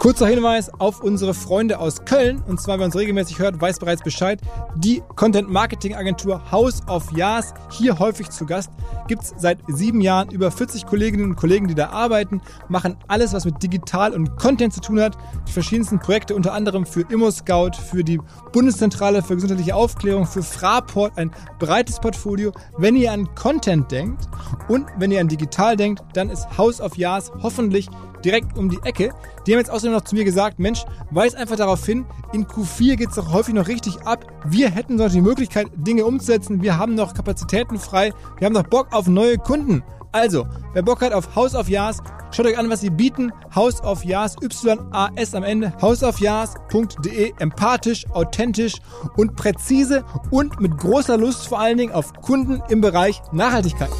[0.01, 2.42] Kurzer Hinweis auf unsere Freunde aus Köln.
[2.48, 4.40] Und zwar, wer uns regelmäßig hört, weiß bereits Bescheid.
[4.74, 8.70] Die Content-Marketing-Agentur House of Yas, hier häufig zu Gast,
[9.09, 13.34] gibt es seit sieben Jahren über 40 Kolleginnen und Kollegen, die da arbeiten, machen alles,
[13.34, 15.18] was mit Digital und Content zu tun hat.
[15.46, 18.18] Die verschiedensten Projekte, unter anderem für ImmoScout, für die
[18.55, 22.53] Bundeszentrale für gesundheitliche Aufklärung, für Fraport, ein breites Portfolio.
[22.78, 24.26] Wenn ihr an Content denkt
[24.66, 27.90] und wenn ihr an Digital denkt, dann ist House of Yas hoffentlich
[28.25, 29.11] direkt um die Ecke.
[29.47, 32.97] Die haben jetzt außerdem noch zu mir gesagt, Mensch, weis einfach darauf hin, in Q4
[32.97, 34.27] geht es doch häufig noch richtig ab.
[34.47, 36.62] Wir hätten solche die Möglichkeit, Dinge umzusetzen.
[36.62, 38.12] Wir haben noch Kapazitäten frei.
[38.39, 39.83] Wir haben noch Bock auf neue Kunden.
[40.12, 41.99] Also, wer Bock hat auf House of Yas,
[42.33, 43.33] schaut euch an, was sie bieten.
[43.55, 48.75] House of Yas, Y-A-S am Ende, houseofyas.de, empathisch, authentisch
[49.16, 53.91] und präzise und mit großer Lust vor allen Dingen auf Kunden im Bereich Nachhaltigkeit.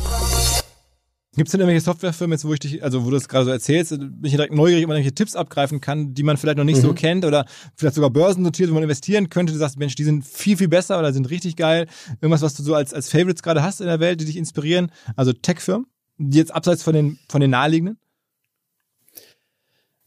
[1.37, 3.53] Gibt es denn irgendwelche Softwarefirmen, jetzt, wo ich dich, also wo du es gerade so
[3.53, 6.65] erzählst, bin ich direkt neugierig, ob man irgendwelche Tipps abgreifen kann, die man vielleicht noch
[6.65, 6.89] nicht mhm.
[6.89, 9.53] so kennt oder vielleicht sogar börsennotiert, wo man investieren könnte.
[9.53, 11.87] Du sagst, Mensch, die sind viel, viel besser oder sind richtig geil.
[12.21, 14.91] Irgendwas, was du so als, als Favorites gerade hast in der Welt, die dich inspirieren.
[15.15, 15.87] Also Tech-Firmen,
[16.19, 17.97] die jetzt abseits von den, von den naheliegenden?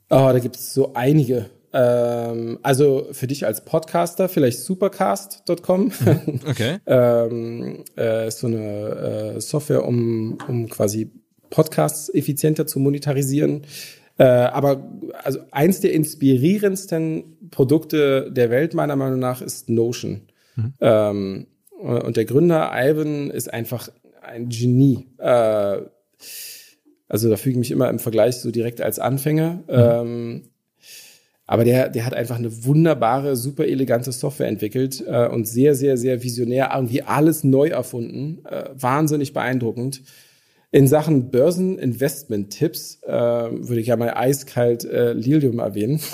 [0.10, 1.50] Oh, da gibt es so einige.
[1.74, 5.92] Ähm, also für dich als Podcaster vielleicht supercast.com.
[6.48, 6.78] Okay.
[6.86, 11.12] ähm, äh, ist so eine äh, Software, um, um quasi
[11.50, 13.64] Podcasts effizienter zu monetarisieren.
[14.18, 14.92] Äh, aber
[15.24, 20.28] also eins der inspirierendsten Produkte der Welt meiner Meinung nach ist Notion.
[20.80, 21.48] Ähm,
[21.80, 23.90] und der Gründer Ivan ist einfach
[24.22, 25.08] ein Genie.
[25.18, 25.82] Äh,
[27.08, 29.64] also da füge ich mich immer im Vergleich so direkt als Anfänger.
[29.68, 30.50] Ähm,
[31.54, 35.98] aber der, der hat einfach eine wunderbare, super elegante Software entwickelt äh, und sehr, sehr,
[35.98, 38.44] sehr visionär, irgendwie alles neu erfunden.
[38.50, 40.02] Äh, wahnsinnig beeindruckend.
[40.72, 46.02] In Sachen Börseninvestment-Tipps äh, würde ich ja mal eiskalt äh, Lilium erwähnen.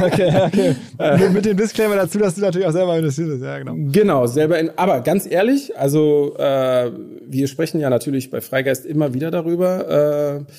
[0.00, 0.76] Okay, okay.
[1.18, 3.42] mit, mit dem Disclaimer dazu, dass du natürlich auch selber investiert bist.
[3.42, 3.74] Ja, genau.
[3.90, 6.92] Genau, selber in, aber ganz ehrlich, also äh,
[7.26, 10.52] wir sprechen ja natürlich bei Freigeist immer wieder darüber, äh,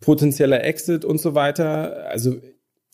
[0.00, 2.08] potenzieller Exit und so weiter.
[2.10, 2.34] Also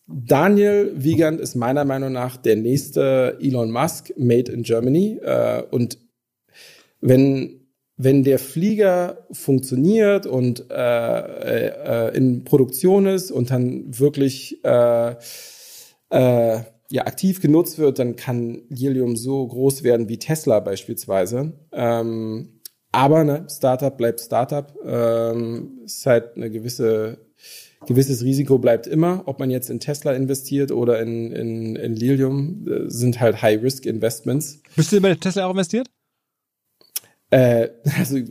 [0.08, 5.20] Daniel Wiegand ist meiner Meinung nach der nächste Elon Musk, made in Germany.
[5.22, 5.98] Äh, und
[7.00, 7.58] wenn
[7.98, 15.16] wenn der Flieger funktioniert und äh, äh, in Produktion ist und dann wirklich äh,
[16.10, 21.52] äh, ja, aktiv genutzt wird, dann kann Lilium so groß werden wie Tesla beispielsweise.
[21.72, 22.60] Ähm,
[22.92, 24.72] aber ne, Startup bleibt Startup.
[24.86, 27.27] Ähm, ist halt eine gewisse
[27.86, 32.66] gewisses Risiko bleibt immer, ob man jetzt in Tesla investiert oder in, in, in Lilium,
[32.68, 34.62] äh, sind halt High-Risk-Investments.
[34.76, 35.88] Bist du bei Tesla auch investiert?
[37.30, 37.68] Äh,
[37.98, 38.26] also äh,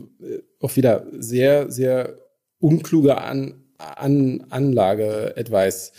[0.59, 2.17] auch wieder sehr, sehr
[2.59, 5.91] unkluge An An Anlage-Advice.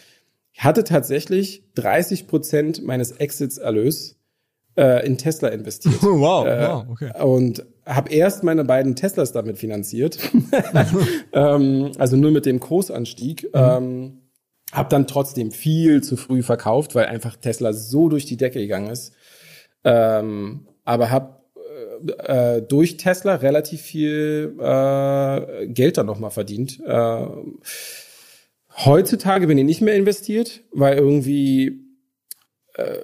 [0.53, 4.17] Ich hatte tatsächlich 30 Prozent meines Exits-Erlös
[4.77, 5.95] äh, in Tesla investiert.
[6.03, 7.23] wow, Äh, wow, okay.
[7.23, 10.19] Und habe erst meine beiden Teslas damit finanziert.
[11.33, 13.49] ähm, also nur mit dem Kursanstieg.
[13.55, 14.23] Ähm,
[14.71, 18.91] habe dann trotzdem viel zu früh verkauft, weil einfach Tesla so durch die Decke gegangen
[18.91, 19.15] ist.
[19.83, 21.39] Ähm, aber habe
[22.19, 26.81] äh, durch Tesla relativ viel äh, Geld dann nochmal verdient.
[26.85, 27.27] Äh,
[28.85, 31.81] heutzutage bin ich nicht mehr investiert, weil irgendwie
[32.75, 33.01] äh,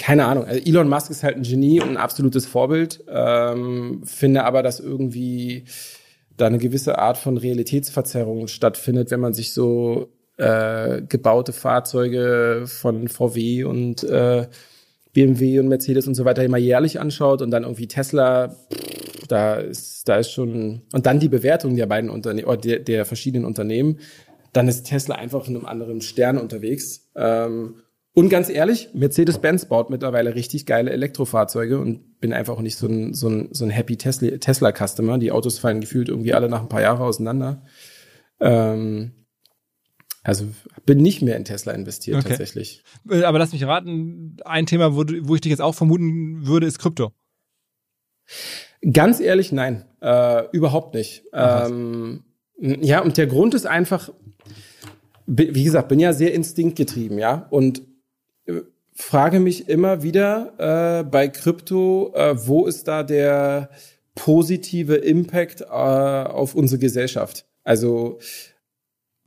[0.00, 0.46] keine Ahnung.
[0.46, 3.04] Also Elon Musk ist halt ein Genie und ein absolutes Vorbild.
[3.06, 5.64] Ähm, finde aber, dass irgendwie
[6.38, 13.08] da eine gewisse Art von Realitätsverzerrung stattfindet, wenn man sich so äh, gebaute Fahrzeuge von
[13.08, 14.46] VW und äh,
[15.12, 18.56] BMW und Mercedes und so weiter immer jährlich anschaut und dann irgendwie Tesla,
[19.28, 23.04] da ist, da ist schon, und dann die Bewertung der beiden Unternehmen, oder der, der
[23.04, 23.98] verschiedenen Unternehmen,
[24.54, 27.10] dann ist Tesla einfach in einem anderen Stern unterwegs.
[27.14, 27.82] Ähm,
[28.12, 32.86] und ganz ehrlich, Mercedes-Benz baut mittlerweile richtig geile Elektrofahrzeuge und bin einfach auch nicht so
[32.86, 35.18] ein, so ein, so ein happy Tesla- Tesla-Customer.
[35.18, 37.62] Die Autos fallen gefühlt irgendwie alle nach ein paar Jahren auseinander.
[38.40, 39.12] Ähm,
[40.22, 40.44] also
[40.86, 42.28] bin nicht mehr in Tesla investiert Okay.
[42.30, 42.82] tatsächlich.
[43.08, 46.66] Äh, Aber lass mich raten, ein Thema, wo, wo ich dich jetzt auch vermuten würde,
[46.66, 47.12] ist Krypto.
[48.92, 51.24] Ganz ehrlich, nein, äh, überhaupt nicht.
[51.32, 51.68] Ach.
[51.68, 52.24] Ähm,
[52.58, 54.10] ja, und der Grund ist einfach,
[55.26, 57.82] wie gesagt, bin ja sehr instinktgetrieben, ja, und
[59.02, 63.70] frage mich immer wieder äh, bei Krypto, äh, wo ist da der
[64.14, 67.46] positive Impact äh, auf unsere Gesellschaft?
[67.64, 68.18] Also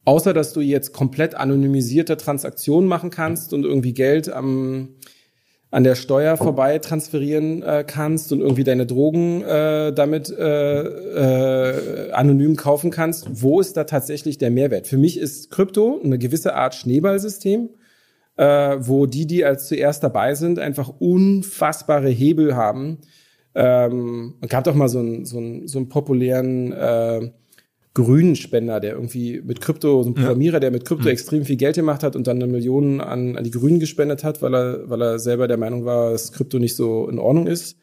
[0.05, 4.95] außer dass du jetzt komplett anonymisierte Transaktionen machen kannst und irgendwie Geld am
[5.71, 12.11] an der Steuer vorbei transferieren äh, kannst und irgendwie deine Drogen äh, damit äh, äh,
[12.11, 14.85] anonym kaufen kannst, wo ist da tatsächlich der Mehrwert?
[14.85, 17.69] Für mich ist Krypto eine gewisse Art Schneeballsystem,
[18.37, 22.99] äh, wo die, die als zuerst dabei sind, einfach unfassbare Hebel haben.
[23.55, 27.31] Ähm, es gab doch mal so einen, so einen, so einen populären äh,
[27.93, 31.75] grünen Spender, der irgendwie mit Krypto, so ein Programmierer, der mit Krypto extrem viel Geld
[31.75, 35.01] gemacht hat und dann eine Million an, an die Grünen gespendet hat, weil er, weil
[35.01, 37.77] er selber der Meinung war, dass Krypto nicht so in Ordnung ist.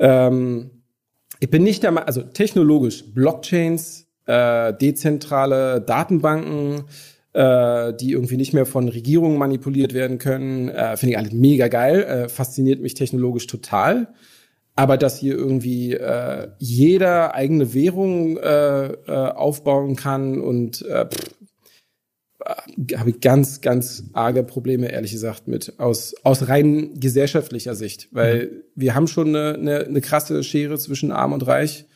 [0.00, 0.70] Ähm,
[1.38, 6.84] ich bin nicht der Meinung, also technologisch, Blockchains, äh, dezentrale Datenbanken,
[7.32, 11.68] äh, die irgendwie nicht mehr von Regierungen manipuliert werden können, äh, finde ich alles mega
[11.68, 14.08] geil, äh, fasziniert mich technologisch total.
[14.76, 21.34] Aber dass hier irgendwie äh, jeder eigene Währung äh, äh, aufbauen kann und äh, pff,
[22.44, 28.08] äh, habe ich ganz, ganz arge Probleme, ehrlich gesagt, mit aus, aus rein gesellschaftlicher Sicht.
[28.12, 31.86] Weil wir haben schon eine, eine, eine krasse Schere zwischen Arm und Reich.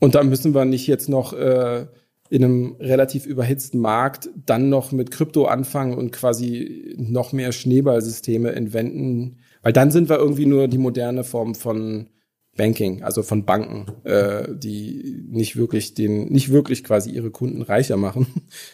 [0.00, 1.86] Und da müssen wir nicht jetzt noch äh,
[2.34, 8.50] in einem relativ überhitzten Markt dann noch mit Krypto anfangen und quasi noch mehr Schneeballsysteme
[8.50, 9.36] entwenden.
[9.62, 12.08] Weil dann sind wir irgendwie nur die moderne Form von
[12.56, 17.96] Banking, also von Banken, äh, die nicht wirklich den, nicht wirklich quasi ihre Kunden reicher
[17.96, 18.26] machen.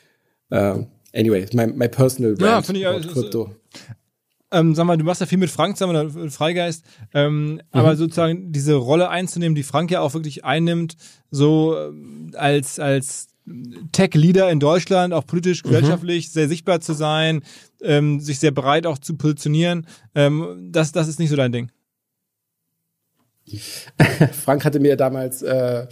[0.49, 0.79] äh,
[1.15, 3.51] anyway, my, my personal brand Ja, finde ich, also.
[4.53, 6.83] Ähm, sag mal, du machst ja viel mit Frank zusammen oder Freigeist,
[7.13, 10.97] ähm, aber sozusagen diese Rolle einzunehmen, die Frank ja auch wirklich einnimmt,
[11.31, 13.30] so ähm, als als
[13.93, 17.43] Tech-Leader in Deutschland, auch politisch, gesellschaftlich sehr sichtbar zu sein,
[17.81, 21.71] ähm, sich sehr breit auch zu positionieren, ähm, das das ist nicht so dein Ding.
[24.45, 25.87] Frank hatte mir damals, äh,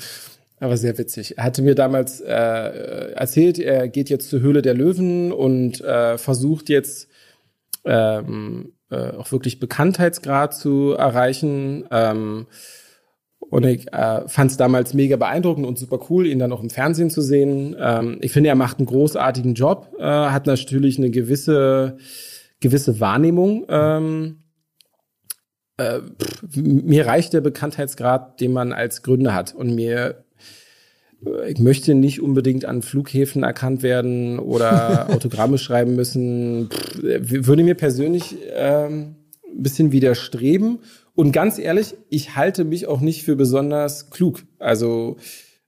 [0.61, 5.33] aber sehr witzig, hatte mir damals äh, erzählt, er geht jetzt zur Höhle der Löwen
[5.33, 7.09] und äh, versucht jetzt
[7.85, 11.87] ähm, äh, auch wirklich Bekanntheitsgrad zu erreichen.
[11.91, 12.47] Ähm,
[13.51, 16.71] und ich äh, fand es damals mega beeindruckend und super cool, ihn dann auch im
[16.71, 17.75] Fernsehen zu sehen.
[17.79, 21.97] Ähm, ich finde, er macht einen großartigen Job, äh, hat natürlich eine gewisse
[22.61, 23.67] gewisse Wahrnehmung.
[23.69, 24.43] Ähm,
[25.77, 29.55] äh, pff, mir reicht der Bekanntheitsgrad, den man als Gründer hat.
[29.55, 30.25] Und mir
[31.25, 36.69] äh, ich möchte nicht unbedingt an Flughäfen erkannt werden oder Autogramme schreiben müssen.
[36.71, 39.17] Pff, würde mir persönlich ähm,
[39.51, 40.81] ein bisschen widerstreben.
[41.19, 44.45] Und ganz ehrlich, ich halte mich auch nicht für besonders klug.
[44.61, 45.17] Also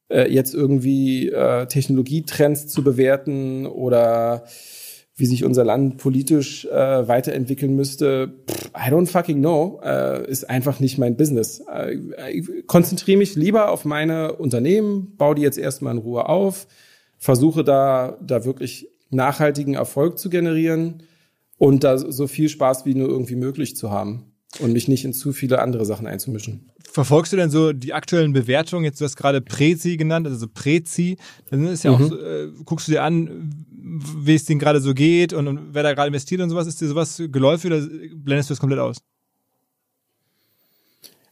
[0.09, 4.44] äh, jetzt irgendwie äh, Technologietrends zu bewerten oder
[5.16, 10.48] wie sich unser Land politisch äh, weiterentwickeln müsste, pff, I don't fucking know, äh, ist
[10.48, 11.64] einfach nicht mein Business.
[11.68, 11.96] Äh,
[12.30, 16.68] ich konzentriere mich lieber auf meine Unternehmen, baue die jetzt erstmal in Ruhe auf,
[17.18, 21.03] versuche da, da wirklich nachhaltigen Erfolg zu generieren
[21.59, 25.12] und da so viel Spaß wie nur irgendwie möglich zu haben und mich nicht in
[25.12, 26.70] zu viele andere Sachen einzumischen.
[26.84, 28.84] Verfolgst du denn so die aktuellen Bewertungen?
[28.84, 31.16] Jetzt du hast gerade Prezi genannt, also so Prezi.
[31.51, 34.92] Dann ist ja auch, so, äh, guckst du dir an, wie es denen gerade so
[34.92, 36.66] geht und, und wer da gerade investiert und sowas.
[36.66, 38.98] Ist dir sowas geläufig oder blendest du das komplett aus?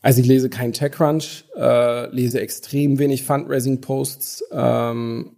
[0.00, 4.44] Also ich lese keinen TechCrunch, äh, lese extrem wenig Fundraising-Posts.
[4.52, 5.32] Ähm,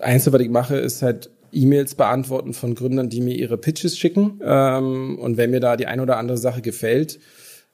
[0.00, 4.40] Einzige, was ich mache, ist halt E-Mails beantworten von Gründern, die mir ihre Pitches schicken.
[4.42, 7.20] Ähm, und wenn mir da die eine oder andere Sache gefällt,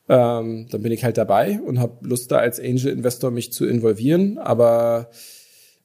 [0.08, 4.38] ähm, dann bin ich halt dabei und habe Lust da als Angel-Investor mich zu involvieren.
[4.38, 5.10] Aber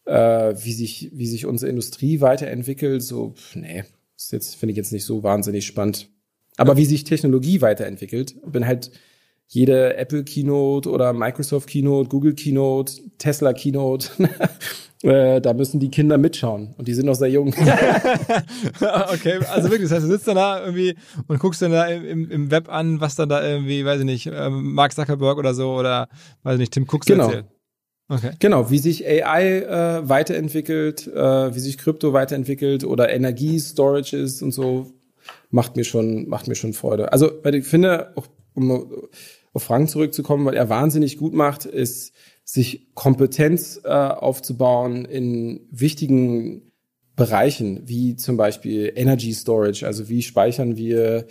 [0.05, 3.83] äh, wie sich wie sich unsere Industrie weiterentwickelt, so pff, nee,
[4.17, 6.09] ist jetzt finde ich jetzt nicht so wahnsinnig spannend.
[6.57, 8.91] Aber wie sich Technologie weiterentwickelt, bin halt
[9.47, 14.09] jede Apple Keynote oder Microsoft Keynote, Google Keynote, Tesla Keynote.
[15.03, 17.49] äh, da müssen die Kinder mitschauen und die sind noch sehr jung.
[19.13, 20.95] okay, also wirklich, das heißt, du sitzt dann da irgendwie
[21.27, 24.27] und guckst dann da im, im Web an, was dann da irgendwie, weiß ich nicht,
[24.27, 26.07] ähm, Mark Zuckerberg oder so oder,
[26.43, 27.25] weiß ich nicht, Tim Cook so Genau.
[27.25, 27.45] erzählt.
[28.09, 28.31] Okay.
[28.39, 34.91] Genau, wie sich AI äh, weiterentwickelt, äh, wie sich Krypto weiterentwickelt oder Energiestorages und so,
[35.49, 37.11] macht mir schon, macht mir schon Freude.
[37.11, 38.91] Also, weil ich finde, auch, um
[39.53, 42.13] auf Frank zurückzukommen, weil er wahnsinnig gut macht, ist,
[42.43, 46.71] sich Kompetenz äh, aufzubauen in wichtigen
[47.15, 51.27] Bereichen, wie zum Beispiel Energy Storage, also wie speichern wir,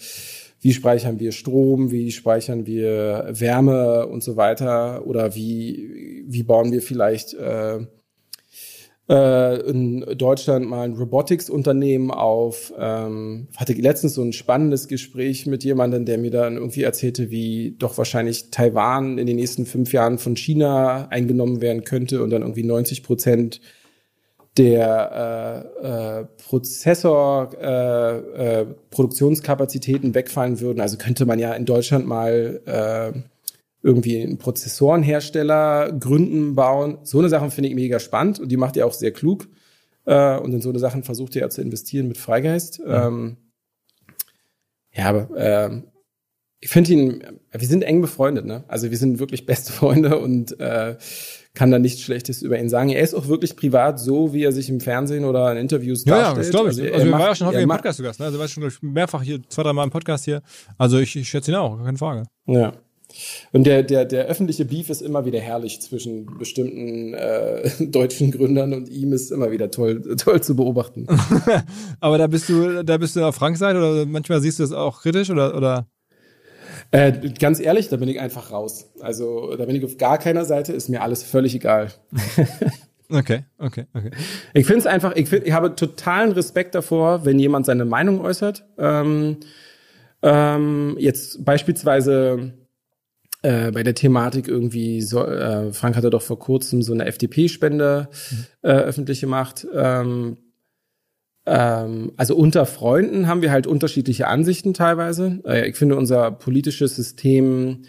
[0.61, 6.71] wie speichern wir Strom, wie speichern wir Wärme und so weiter, oder wie, wie bauen
[6.71, 7.81] wir vielleicht äh,
[9.13, 12.73] äh, in Deutschland mal ein Robotics-Unternehmen auf.
[12.79, 17.77] Ähm, hatte letztens so ein spannendes Gespräch mit jemandem, der mir dann irgendwie erzählte, wie
[17.79, 22.41] doch wahrscheinlich Taiwan in den nächsten fünf Jahren von China eingenommen werden könnte und dann
[22.41, 23.61] irgendwie 90 Prozent
[24.57, 28.67] der äh, äh, Prozessor äh, äh,
[30.15, 30.81] wegfallen würden.
[30.81, 33.19] Also könnte man ja in Deutschland mal äh,
[33.83, 36.99] irgendwie einen Prozessorenhersteller gründen, bauen.
[37.03, 39.49] So eine Sache finde ich mega spannend und die macht ihr auch sehr klug.
[40.05, 42.80] Äh, und in so eine Sachen versucht ihr ja zu investieren mit Freigeist.
[42.87, 43.37] Ähm,
[44.95, 45.83] ja, aber äh,
[46.61, 48.62] ich finde ihn, wir sind eng befreundet, ne?
[48.68, 50.97] Also wir sind wirklich beste Freunde und äh,
[51.55, 52.89] kann da nichts Schlechtes über ihn sagen.
[52.91, 56.16] Er ist auch wirklich privat so, wie er sich im Fernsehen oder in Interviews Ja,
[56.16, 56.47] ja, darstellt.
[56.47, 56.80] das glaube ich.
[56.80, 58.26] Also, er wir macht- waren ja schon häufig er im Podcast zu Gast, ne?
[58.26, 60.43] Also war schon ich, mehrfach hier, zwei, drei Mal im Podcast hier.
[60.78, 62.24] Also ich, ich schätze ihn auch, keine Frage.
[62.47, 62.72] Ja.
[63.53, 68.73] Und der, der, der öffentliche Beef ist immer wieder herrlich zwischen bestimmten äh, deutschen Gründern
[68.73, 71.07] und ihm ist immer wieder toll, toll zu beobachten.
[72.01, 74.73] Aber da bist du, da bist du auf Franks Seite oder manchmal siehst du das
[74.73, 75.87] auch kritisch oder, oder?
[76.93, 78.91] äh, ganz ehrlich, da bin ich einfach raus.
[79.01, 81.93] Also da bin ich auf gar keiner Seite, ist mir alles völlig egal.
[83.15, 84.11] Okay, okay, okay.
[84.55, 88.23] Ich finde es einfach, ich, find, ich habe totalen Respekt davor, wenn jemand seine Meinung
[88.23, 88.65] äußert.
[88.79, 89.37] Ähm,
[90.23, 92.55] ähm, jetzt beispielsweise
[93.43, 98.09] äh, bei der Thematik irgendwie, so, äh, Frank hatte doch vor kurzem so eine FDP-Spende
[98.62, 99.66] äh, öffentlich gemacht.
[99.74, 100.38] Ähm,
[101.45, 105.40] ähm, also unter Freunden haben wir halt unterschiedliche Ansichten teilweise.
[105.45, 107.82] Äh, ich finde unser politisches System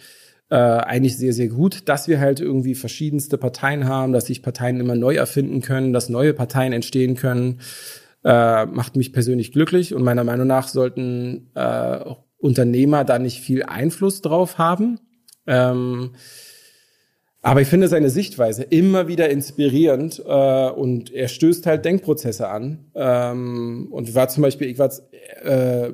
[0.50, 4.80] äh, eigentlich sehr, sehr gut, dass wir halt irgendwie verschiedenste Parteien haben, dass sich Parteien
[4.80, 7.60] immer neu erfinden können, dass neue Parteien entstehen können.
[8.24, 12.00] äh, macht mich persönlich glücklich und meiner Meinung nach sollten äh,
[12.38, 15.00] Unternehmer da nicht viel Einfluss drauf haben.
[15.48, 16.12] Ähm,
[17.42, 22.90] aber ich finde seine Sichtweise immer wieder inspirierend äh, und er stößt halt Denkprozesse an.
[22.96, 24.90] Ähm, und war zum Beispiel, ich war
[25.44, 25.92] äh,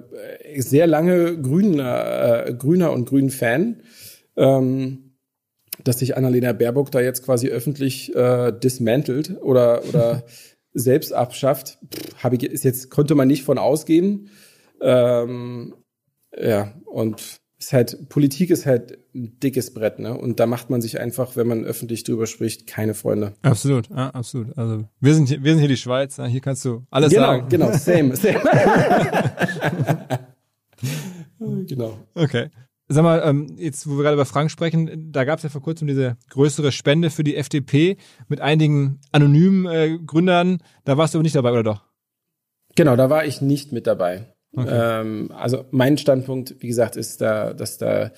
[0.61, 3.81] sehr lange grüner, äh, grüner und grün Fan.
[4.37, 5.09] Ähm,
[5.83, 10.23] dass sich Annalena Baerbock da jetzt quasi öffentlich äh, dismantelt oder, oder
[10.73, 11.79] selbst abschafft,
[12.21, 14.29] habe ich ist jetzt konnte man nicht von ausgehen.
[14.81, 15.73] Ähm,
[16.37, 20.17] ja, und ist halt, Politik ist halt ein dickes Brett, ne?
[20.17, 23.33] Und da macht man sich einfach, wenn man öffentlich drüber spricht, keine Freunde.
[23.41, 24.57] Absolut, ja, absolut.
[24.57, 27.49] Also wir sind hier, wir sind hier die Schweiz, hier kannst du alles genau, sagen.
[27.49, 28.39] Genau, same, same.
[31.67, 31.97] genau.
[32.15, 32.49] Okay.
[32.91, 35.61] Sag mal, ähm, jetzt, wo wir gerade über Frank sprechen, da gab es ja vor
[35.61, 37.97] kurzem diese größere Spende für die FDP
[38.29, 40.57] mit einigen anonymen äh, Gründern.
[40.85, 41.85] Da warst du aber nicht dabei, oder doch?
[42.75, 44.33] Genau, da war ich nicht mit dabei.
[44.57, 48.11] Ähm, also mein Standpunkt, wie gesagt, ist da, dass da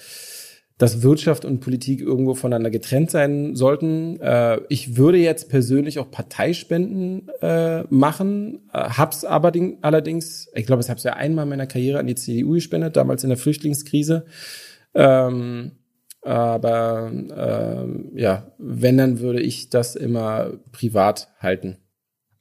[0.82, 4.19] dass Wirtschaft und Politik irgendwo voneinander getrennt sein sollten.
[4.19, 9.51] Äh, ich würde jetzt persönlich auch Parteispenden äh, machen, äh, hab's aber
[9.82, 12.95] allerdings, ich glaube, ich habe es ja einmal in meiner Karriere an die CDU gespendet,
[12.95, 14.25] damals in der Flüchtlingskrise.
[14.95, 15.73] Ähm,
[16.23, 21.77] aber ähm, ja, wenn, dann würde ich das immer privat halten.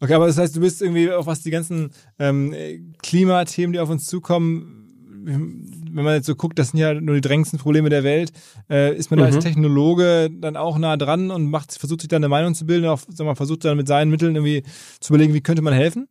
[0.01, 2.55] Okay, aber das heißt, du bist irgendwie auch was die ganzen ähm,
[3.03, 4.81] Klimathemen, die auf uns zukommen,
[5.23, 8.33] wenn man jetzt so guckt, das sind ja nur die drängendsten Probleme der Welt,
[8.71, 9.23] äh, ist man mhm.
[9.23, 9.41] da als mhm.
[9.41, 13.01] Technologe dann auch nah dran und macht, versucht sich da eine Meinung zu bilden, auch,
[13.09, 14.63] sag mal, versucht dann mit seinen Mitteln irgendwie
[15.01, 16.09] zu überlegen, wie könnte man helfen?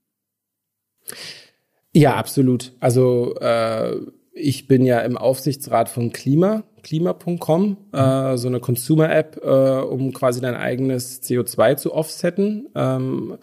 [1.94, 2.74] Ja, absolut.
[2.80, 3.96] Also äh,
[4.34, 10.40] ich bin ja im Aufsichtsrat von Klima, klima.com, äh, so eine Consumer-App, äh, um quasi
[10.40, 12.70] dein eigenes CO2 zu offsetten.
[12.76, 13.38] Ähm,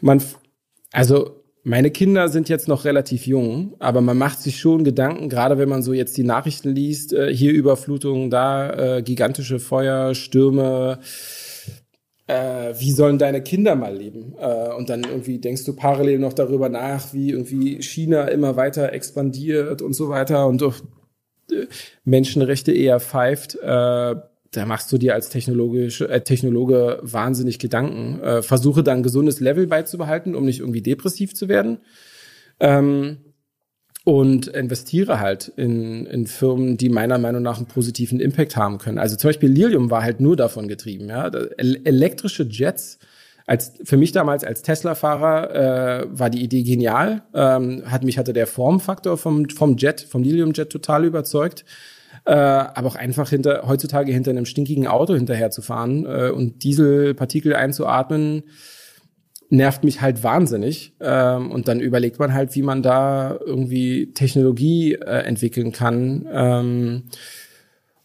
[0.00, 0.22] man,
[0.92, 5.56] also meine Kinder sind jetzt noch relativ jung, aber man macht sich schon Gedanken, gerade
[5.56, 10.98] wenn man so jetzt die Nachrichten liest, äh, hier Überflutungen, da äh, gigantische Feuer, Stürme.
[12.26, 14.34] Äh, wie sollen deine Kinder mal leben?
[14.38, 18.92] Äh, und dann irgendwie denkst du parallel noch darüber nach, wie irgendwie China immer weiter
[18.92, 21.66] expandiert und so weiter und äh,
[22.04, 23.58] Menschenrechte eher pfeift.
[24.56, 28.20] Da machst du dir als Technologisch, äh, Technologe wahnsinnig Gedanken.
[28.20, 31.78] Äh, versuche dann ein gesundes Level beizubehalten, um nicht irgendwie depressiv zu werden.
[32.60, 33.18] Ähm,
[34.04, 38.98] und investiere halt in, in Firmen, die meiner Meinung nach einen positiven Impact haben können.
[38.98, 41.08] Also zum Beispiel Lilium war halt nur davon getrieben.
[41.08, 41.28] Ja?
[41.28, 42.98] Elektrische Jets,
[43.46, 47.22] als für mich damals als Tesla-Fahrer äh, war die Idee genial.
[47.32, 51.64] Ähm, hat mich hatte der Formfaktor vom vom Jet, vom Lilium Jet total überzeugt
[52.26, 56.62] äh, aber auch einfach hinter heutzutage hinter einem stinkigen Auto hinterher zu fahren äh, und
[56.64, 58.44] Dieselpartikel einzuatmen,
[59.50, 60.94] nervt mich halt wahnsinnig.
[61.00, 67.02] Ähm, und dann überlegt man halt, wie man da irgendwie Technologie äh, entwickeln kann, ähm,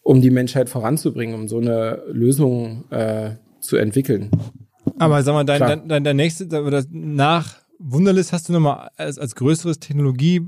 [0.01, 4.32] um die Menschheit voranzubringen, um so eine Lösung äh, zu entwickeln.
[4.97, 6.47] Aber sag mal, dein, dein, dein, dein nächste,
[6.91, 10.41] nach Wunderlist hast du nochmal als, als größeres Technologie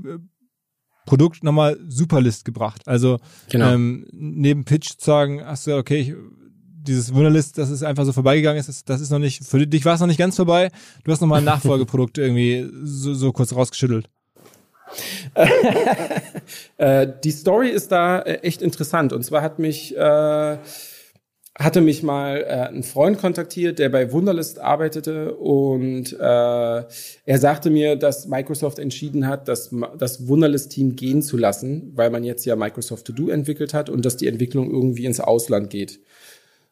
[1.12, 2.88] Produkt nochmal Superlist gebracht.
[2.88, 3.18] Also
[3.50, 3.74] genau.
[3.74, 6.14] ähm, neben Pitch zu sagen, hast du okay, ich,
[6.64, 9.92] dieses Wunderlist, das ist einfach so vorbeigegangen ist, das ist noch nicht, für dich war
[9.92, 10.70] es noch nicht ganz vorbei.
[11.04, 14.08] Du hast nochmal ein Nachfolgeprodukt irgendwie so, so kurz rausgeschüttelt.
[16.78, 19.12] äh, die Story ist da äh, echt interessant.
[19.12, 20.56] Und zwar hat mich äh,
[21.58, 27.68] hatte mich mal äh, ein Freund kontaktiert, der bei Wunderlist arbeitete und äh, er sagte
[27.68, 32.56] mir, dass Microsoft entschieden hat, das, das Wunderlist-Team gehen zu lassen, weil man jetzt ja
[32.56, 36.00] Microsoft To Do entwickelt hat und dass die Entwicklung irgendwie ins Ausland geht.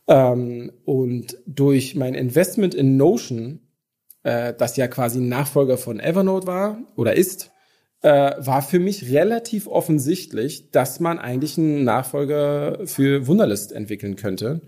[0.08, 3.60] Ähm, und durch mein Investment in Notion,
[4.22, 7.50] äh, das ja quasi Nachfolger von Evernote war oder ist,
[8.02, 14.62] äh, war für mich relativ offensichtlich, dass man eigentlich einen Nachfolger für Wunderlist entwickeln könnte.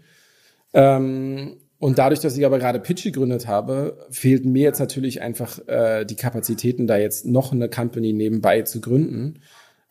[0.74, 5.66] Ähm, und dadurch, dass ich aber gerade Pitch gegründet habe, fehlten mir jetzt natürlich einfach
[5.66, 9.40] äh, die Kapazitäten, da jetzt noch eine Company nebenbei zu gründen.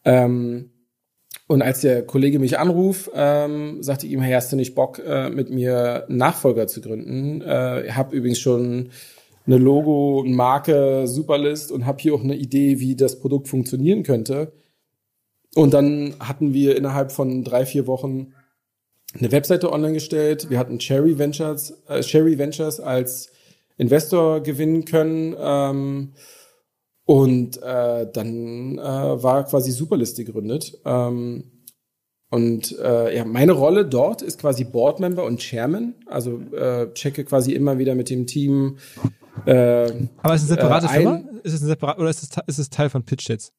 [0.05, 0.69] Ähm,
[1.47, 4.99] und als der Kollege mich anruft, ähm, sagte ich ihm, hey, hast du nicht Bock,
[5.05, 7.41] äh, mit mir einen Nachfolger zu gründen?
[7.41, 8.91] Äh, ich habe übrigens schon
[9.51, 14.03] eine Logo, eine Marke, Superlist und habe hier auch eine Idee, wie das Produkt funktionieren
[14.03, 14.53] könnte.
[15.55, 18.33] Und dann hatten wir innerhalb von drei, vier Wochen
[19.13, 20.49] eine Webseite online gestellt.
[20.49, 23.31] Wir hatten Cherry Ventures, äh, Cherry Ventures als
[23.77, 25.35] Investor gewinnen können.
[25.37, 26.13] Ähm,
[27.03, 30.79] und äh, dann äh, war quasi Superlist gegründet.
[30.85, 31.43] Ähm,
[32.29, 35.95] und äh, ja, meine Rolle dort ist quasi Boardmember und Chairman.
[36.05, 38.77] Also äh, checke quasi immer wieder mit dem Team
[39.45, 41.21] Äh, Aber ist es eine separate äh, ein- Firma?
[41.43, 43.53] Ist es eine separate, oder ist es, ist es Teil von Pitch jetzt?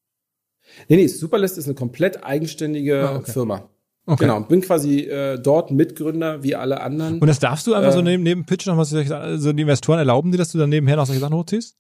[0.89, 3.33] nee, nee, Superlist ist eine komplett eigenständige Ah, okay.
[3.33, 3.69] Firma.
[4.07, 4.25] Okay.
[4.25, 7.21] Genau, bin quasi äh, dort Mitgründer wie alle anderen.
[7.21, 9.53] Und das darfst du einfach so Äh, neben, neben Pitch noch mal solche Sachen- so
[9.53, 11.77] die Investoren erlauben dir, dass du dann nebenher noch solche Sachen hochziehst?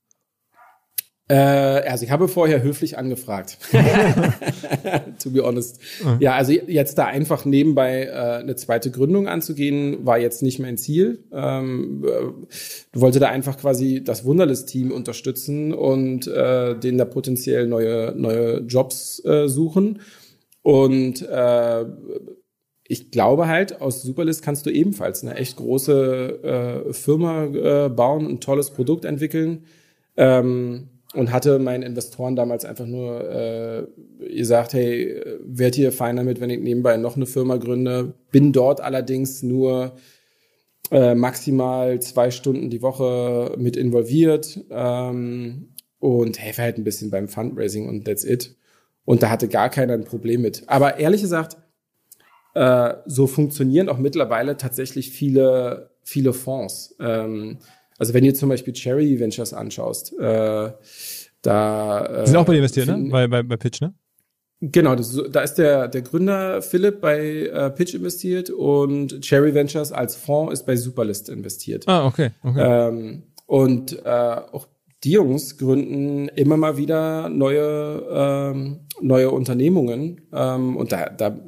[1.28, 3.58] Äh, also ich habe vorher höflich angefragt.
[5.22, 5.80] to be honest.
[6.18, 10.76] Ja, also jetzt da einfach nebenbei äh, eine zweite Gründung anzugehen, war jetzt nicht mein
[10.76, 11.24] Ziel.
[11.32, 18.14] Ähm, äh, wollte da einfach quasi das Wunderlist-Team unterstützen und äh, denen da potenziell neue,
[18.16, 20.00] neue Jobs äh, suchen.
[20.62, 21.84] Und äh,
[22.86, 28.26] ich glaube halt, aus Superlist kannst du ebenfalls eine echt große äh, Firma äh, bauen,
[28.26, 29.64] ein tolles Produkt entwickeln.
[30.16, 33.86] Ähm, und hatte meinen Investoren damals einfach nur äh,
[34.34, 38.14] gesagt, hey, werdet ihr fein damit, wenn ich nebenbei noch eine Firma gründe?
[38.30, 39.96] Bin dort allerdings nur
[40.90, 47.28] äh, maximal zwei Stunden die Woche mit involviert ähm, und helfe halt ein bisschen beim
[47.28, 48.56] Fundraising und that's it.
[49.04, 50.62] Und da hatte gar keiner ein Problem mit.
[50.68, 51.56] Aber ehrlich gesagt,
[52.54, 56.94] äh, so funktionieren auch mittlerweile tatsächlich viele, viele Fonds.
[57.00, 57.58] Ähm,
[58.02, 60.72] also wenn du zum Beispiel Cherry Ventures anschaust, äh,
[61.40, 63.08] da äh, Die sind auch bei dir investiert, ne?
[63.12, 63.94] Bei, bei, bei Pitch, ne?
[64.60, 69.92] Genau, das, da ist der, der Gründer Philipp bei äh, Pitch investiert und Cherry Ventures
[69.92, 71.86] als Fonds ist bei Superlist investiert.
[71.86, 72.30] Ah, okay.
[72.42, 72.88] okay.
[72.88, 74.66] Ähm, und äh, auch
[75.04, 80.22] die Jungs gründen immer mal wieder neue, ähm, neue Unternehmungen.
[80.32, 81.38] Ähm, und da, da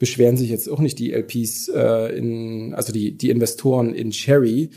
[0.00, 4.70] beschweren sich jetzt auch nicht die LPs, äh, in, also die, die Investoren in Cherry,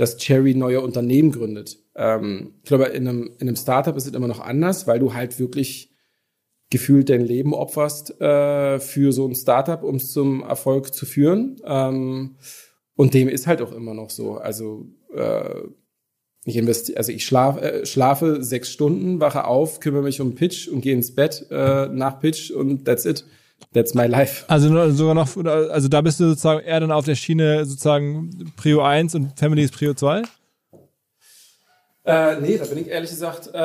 [0.00, 1.78] dass Cherry neue Unternehmen gründet.
[1.94, 5.12] Ähm, ich glaube, in einem, in einem Startup ist es immer noch anders, weil du
[5.12, 5.90] halt wirklich
[6.70, 11.56] gefühlt dein Leben opferst äh, für so ein Startup, um es zum Erfolg zu führen.
[11.64, 12.36] Ähm,
[12.94, 14.34] und dem ist halt auch immer noch so.
[14.34, 15.62] Also äh,
[16.44, 20.68] ich investiere, also ich schlaf, äh, schlafe sechs Stunden, wache auf, kümmere mich um Pitch
[20.68, 23.24] und gehe ins Bett äh, nach Pitch und that's it.
[23.72, 24.44] That's my life.
[24.48, 28.82] Also sogar noch, also da bist du sozusagen eher dann auf der Schiene sozusagen Prio
[28.82, 30.22] 1 und Family ist Prio 2?
[32.04, 33.58] Äh, nee, da bin ich ehrlich gesagt, äh,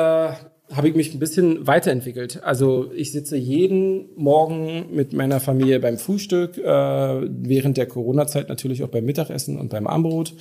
[0.72, 2.42] habe ich mich ein bisschen weiterentwickelt.
[2.42, 8.82] Also ich sitze jeden Morgen mit meiner Familie beim Frühstück, äh, während der Corona-Zeit natürlich
[8.82, 10.34] auch beim Mittagessen und beim Abendbrot.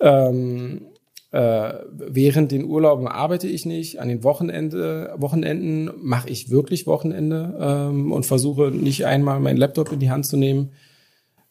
[0.00, 0.91] Ähm,
[1.32, 4.00] äh, während den Urlauben arbeite ich nicht.
[4.00, 9.92] An den Wochenende, Wochenenden mache ich wirklich Wochenende ähm, und versuche nicht einmal meinen Laptop
[9.92, 10.72] in die Hand zu nehmen.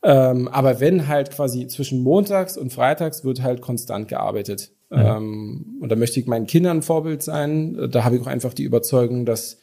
[0.04, 4.72] Ähm, aber wenn halt quasi zwischen montags und freitags wird halt konstant gearbeitet.
[4.92, 7.90] Ähm, und da möchte ich meinen Kindern ein Vorbild sein.
[7.92, 9.60] Da habe ich auch einfach die Überzeugung, dass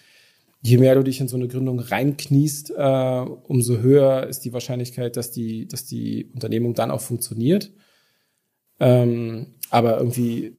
[0.62, 5.16] je mehr du dich in so eine Gründung reinkniest, äh, umso höher ist die Wahrscheinlichkeit,
[5.16, 7.70] dass die, dass die Unternehmung dann auch funktioniert.
[8.80, 10.56] Ähm, aber irgendwie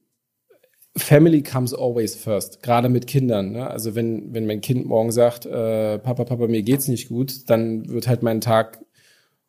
[0.96, 3.52] Family comes always first, gerade mit Kindern.
[3.52, 3.70] Ne?
[3.70, 7.88] Also wenn, wenn mein Kind morgen sagt, äh, Papa, Papa, mir geht's nicht gut, dann
[7.88, 8.84] wird halt mein Tag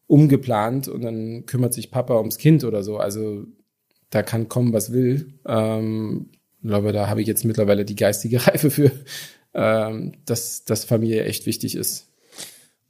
[0.07, 2.97] umgeplant und dann kümmert sich Papa ums Kind oder so.
[2.97, 3.45] Also
[4.11, 5.33] da kann kommen, was will.
[5.47, 6.29] Ähm,
[6.61, 8.91] ich glaube, da habe ich jetzt mittlerweile die geistige Reife für,
[9.53, 12.10] ähm, dass, dass Familie echt wichtig ist.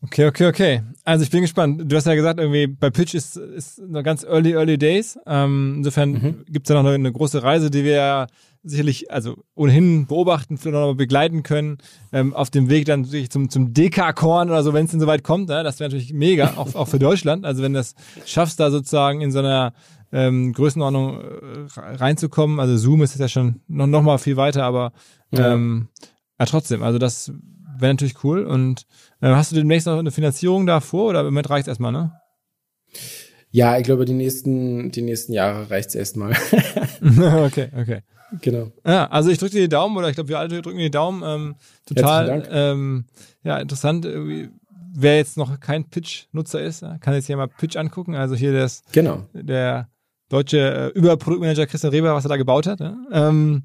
[0.03, 0.81] Okay, okay, okay.
[1.03, 1.83] Also ich bin gespannt.
[1.85, 5.19] Du hast ja gesagt, irgendwie bei Pitch ist, ist noch ganz early, early days.
[5.27, 8.27] Ähm, insofern gibt's ja noch eine, eine große Reise, die wir ja
[8.63, 11.77] sicherlich, also ohnehin beobachten, vielleicht noch mal begleiten können.
[12.11, 15.23] Ähm, auf dem Weg dann wirklich zum, zum Dekakorn oder so, wenn es denn soweit
[15.23, 15.49] kommt.
[15.49, 15.63] Ne?
[15.63, 17.45] Das wäre natürlich mega, auch, auch für Deutschland.
[17.45, 17.93] Also wenn du das
[18.25, 19.73] schaffst, da sozusagen in so einer
[20.11, 22.59] ähm, Größenordnung äh, reinzukommen.
[22.59, 24.93] Also Zoom ist jetzt ja schon noch, noch mal viel weiter, aber
[25.31, 25.89] ähm,
[26.39, 26.81] ja, trotzdem.
[26.83, 27.31] Also das
[27.81, 28.45] wäre natürlich cool.
[28.45, 28.85] Und
[29.21, 32.13] äh, hast du demnächst noch eine Finanzierung da vor oder im Moment reicht erstmal, ne?
[33.49, 36.31] Ja, ich glaube, die nächsten, die nächsten Jahre reicht's erstmal.
[37.45, 38.01] okay, okay.
[38.41, 38.71] genau.
[38.85, 40.91] Ja, also ich drücke dir die Daumen oder ich glaube, wir alle drücken dir die
[40.91, 41.21] Daumen.
[41.25, 41.55] Ähm,
[41.85, 43.05] total, ähm,
[43.43, 44.07] ja, interessant.
[44.93, 48.15] Wer jetzt noch kein Pitch-Nutzer ist, kann jetzt hier mal Pitch angucken.
[48.15, 49.25] Also hier das, Genau.
[49.33, 49.89] der
[50.29, 52.79] deutsche äh, Überproduktmanager Christian Reber, was er da gebaut hat.
[52.79, 53.63] Ja, ähm,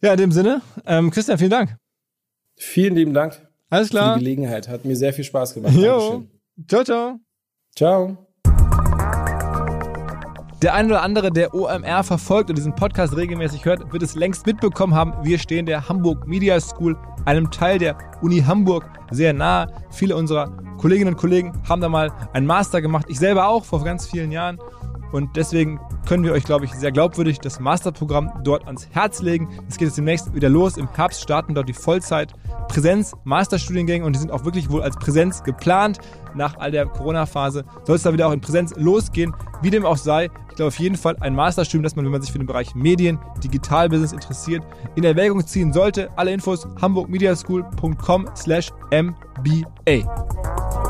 [0.00, 1.76] ja in dem Sinne, ähm, Christian, vielen Dank.
[2.62, 4.18] Vielen lieben Dank Alles für die klar.
[4.18, 4.68] Gelegenheit.
[4.68, 5.72] Hat mir sehr viel Spaß gemacht.
[5.74, 6.24] Jo.
[6.68, 7.18] Ciao, ciao.
[7.74, 8.18] Ciao.
[10.60, 14.44] Der ein oder andere, der OMR verfolgt und diesen Podcast regelmäßig hört, wird es längst
[14.44, 15.14] mitbekommen haben.
[15.24, 19.72] Wir stehen der Hamburg Media School, einem Teil der Uni Hamburg, sehr nahe.
[19.90, 23.06] Viele unserer Kolleginnen und Kollegen haben da mal einen Master gemacht.
[23.08, 24.58] Ich selber auch vor ganz vielen Jahren.
[25.12, 29.50] Und deswegen können wir euch, glaube ich, sehr glaubwürdig das Masterprogramm dort ans Herz legen.
[29.68, 30.76] Es geht jetzt demnächst wieder los.
[30.76, 35.98] Im Herbst starten dort die Vollzeit-Präsenz-Masterstudiengänge und die sind auch wirklich wohl als Präsenz geplant.
[36.34, 39.34] Nach all der Corona-Phase soll es da wieder auch in Präsenz losgehen.
[39.62, 42.22] Wie dem auch sei, ich glaube auf jeden Fall ein Masterstudium, das man, wenn man
[42.22, 44.62] sich für den Bereich Medien, Digitalbusiness interessiert,
[44.94, 46.10] in Erwägung ziehen sollte.
[46.16, 50.89] Alle Infos hamburgmediaschool.com slash MBA.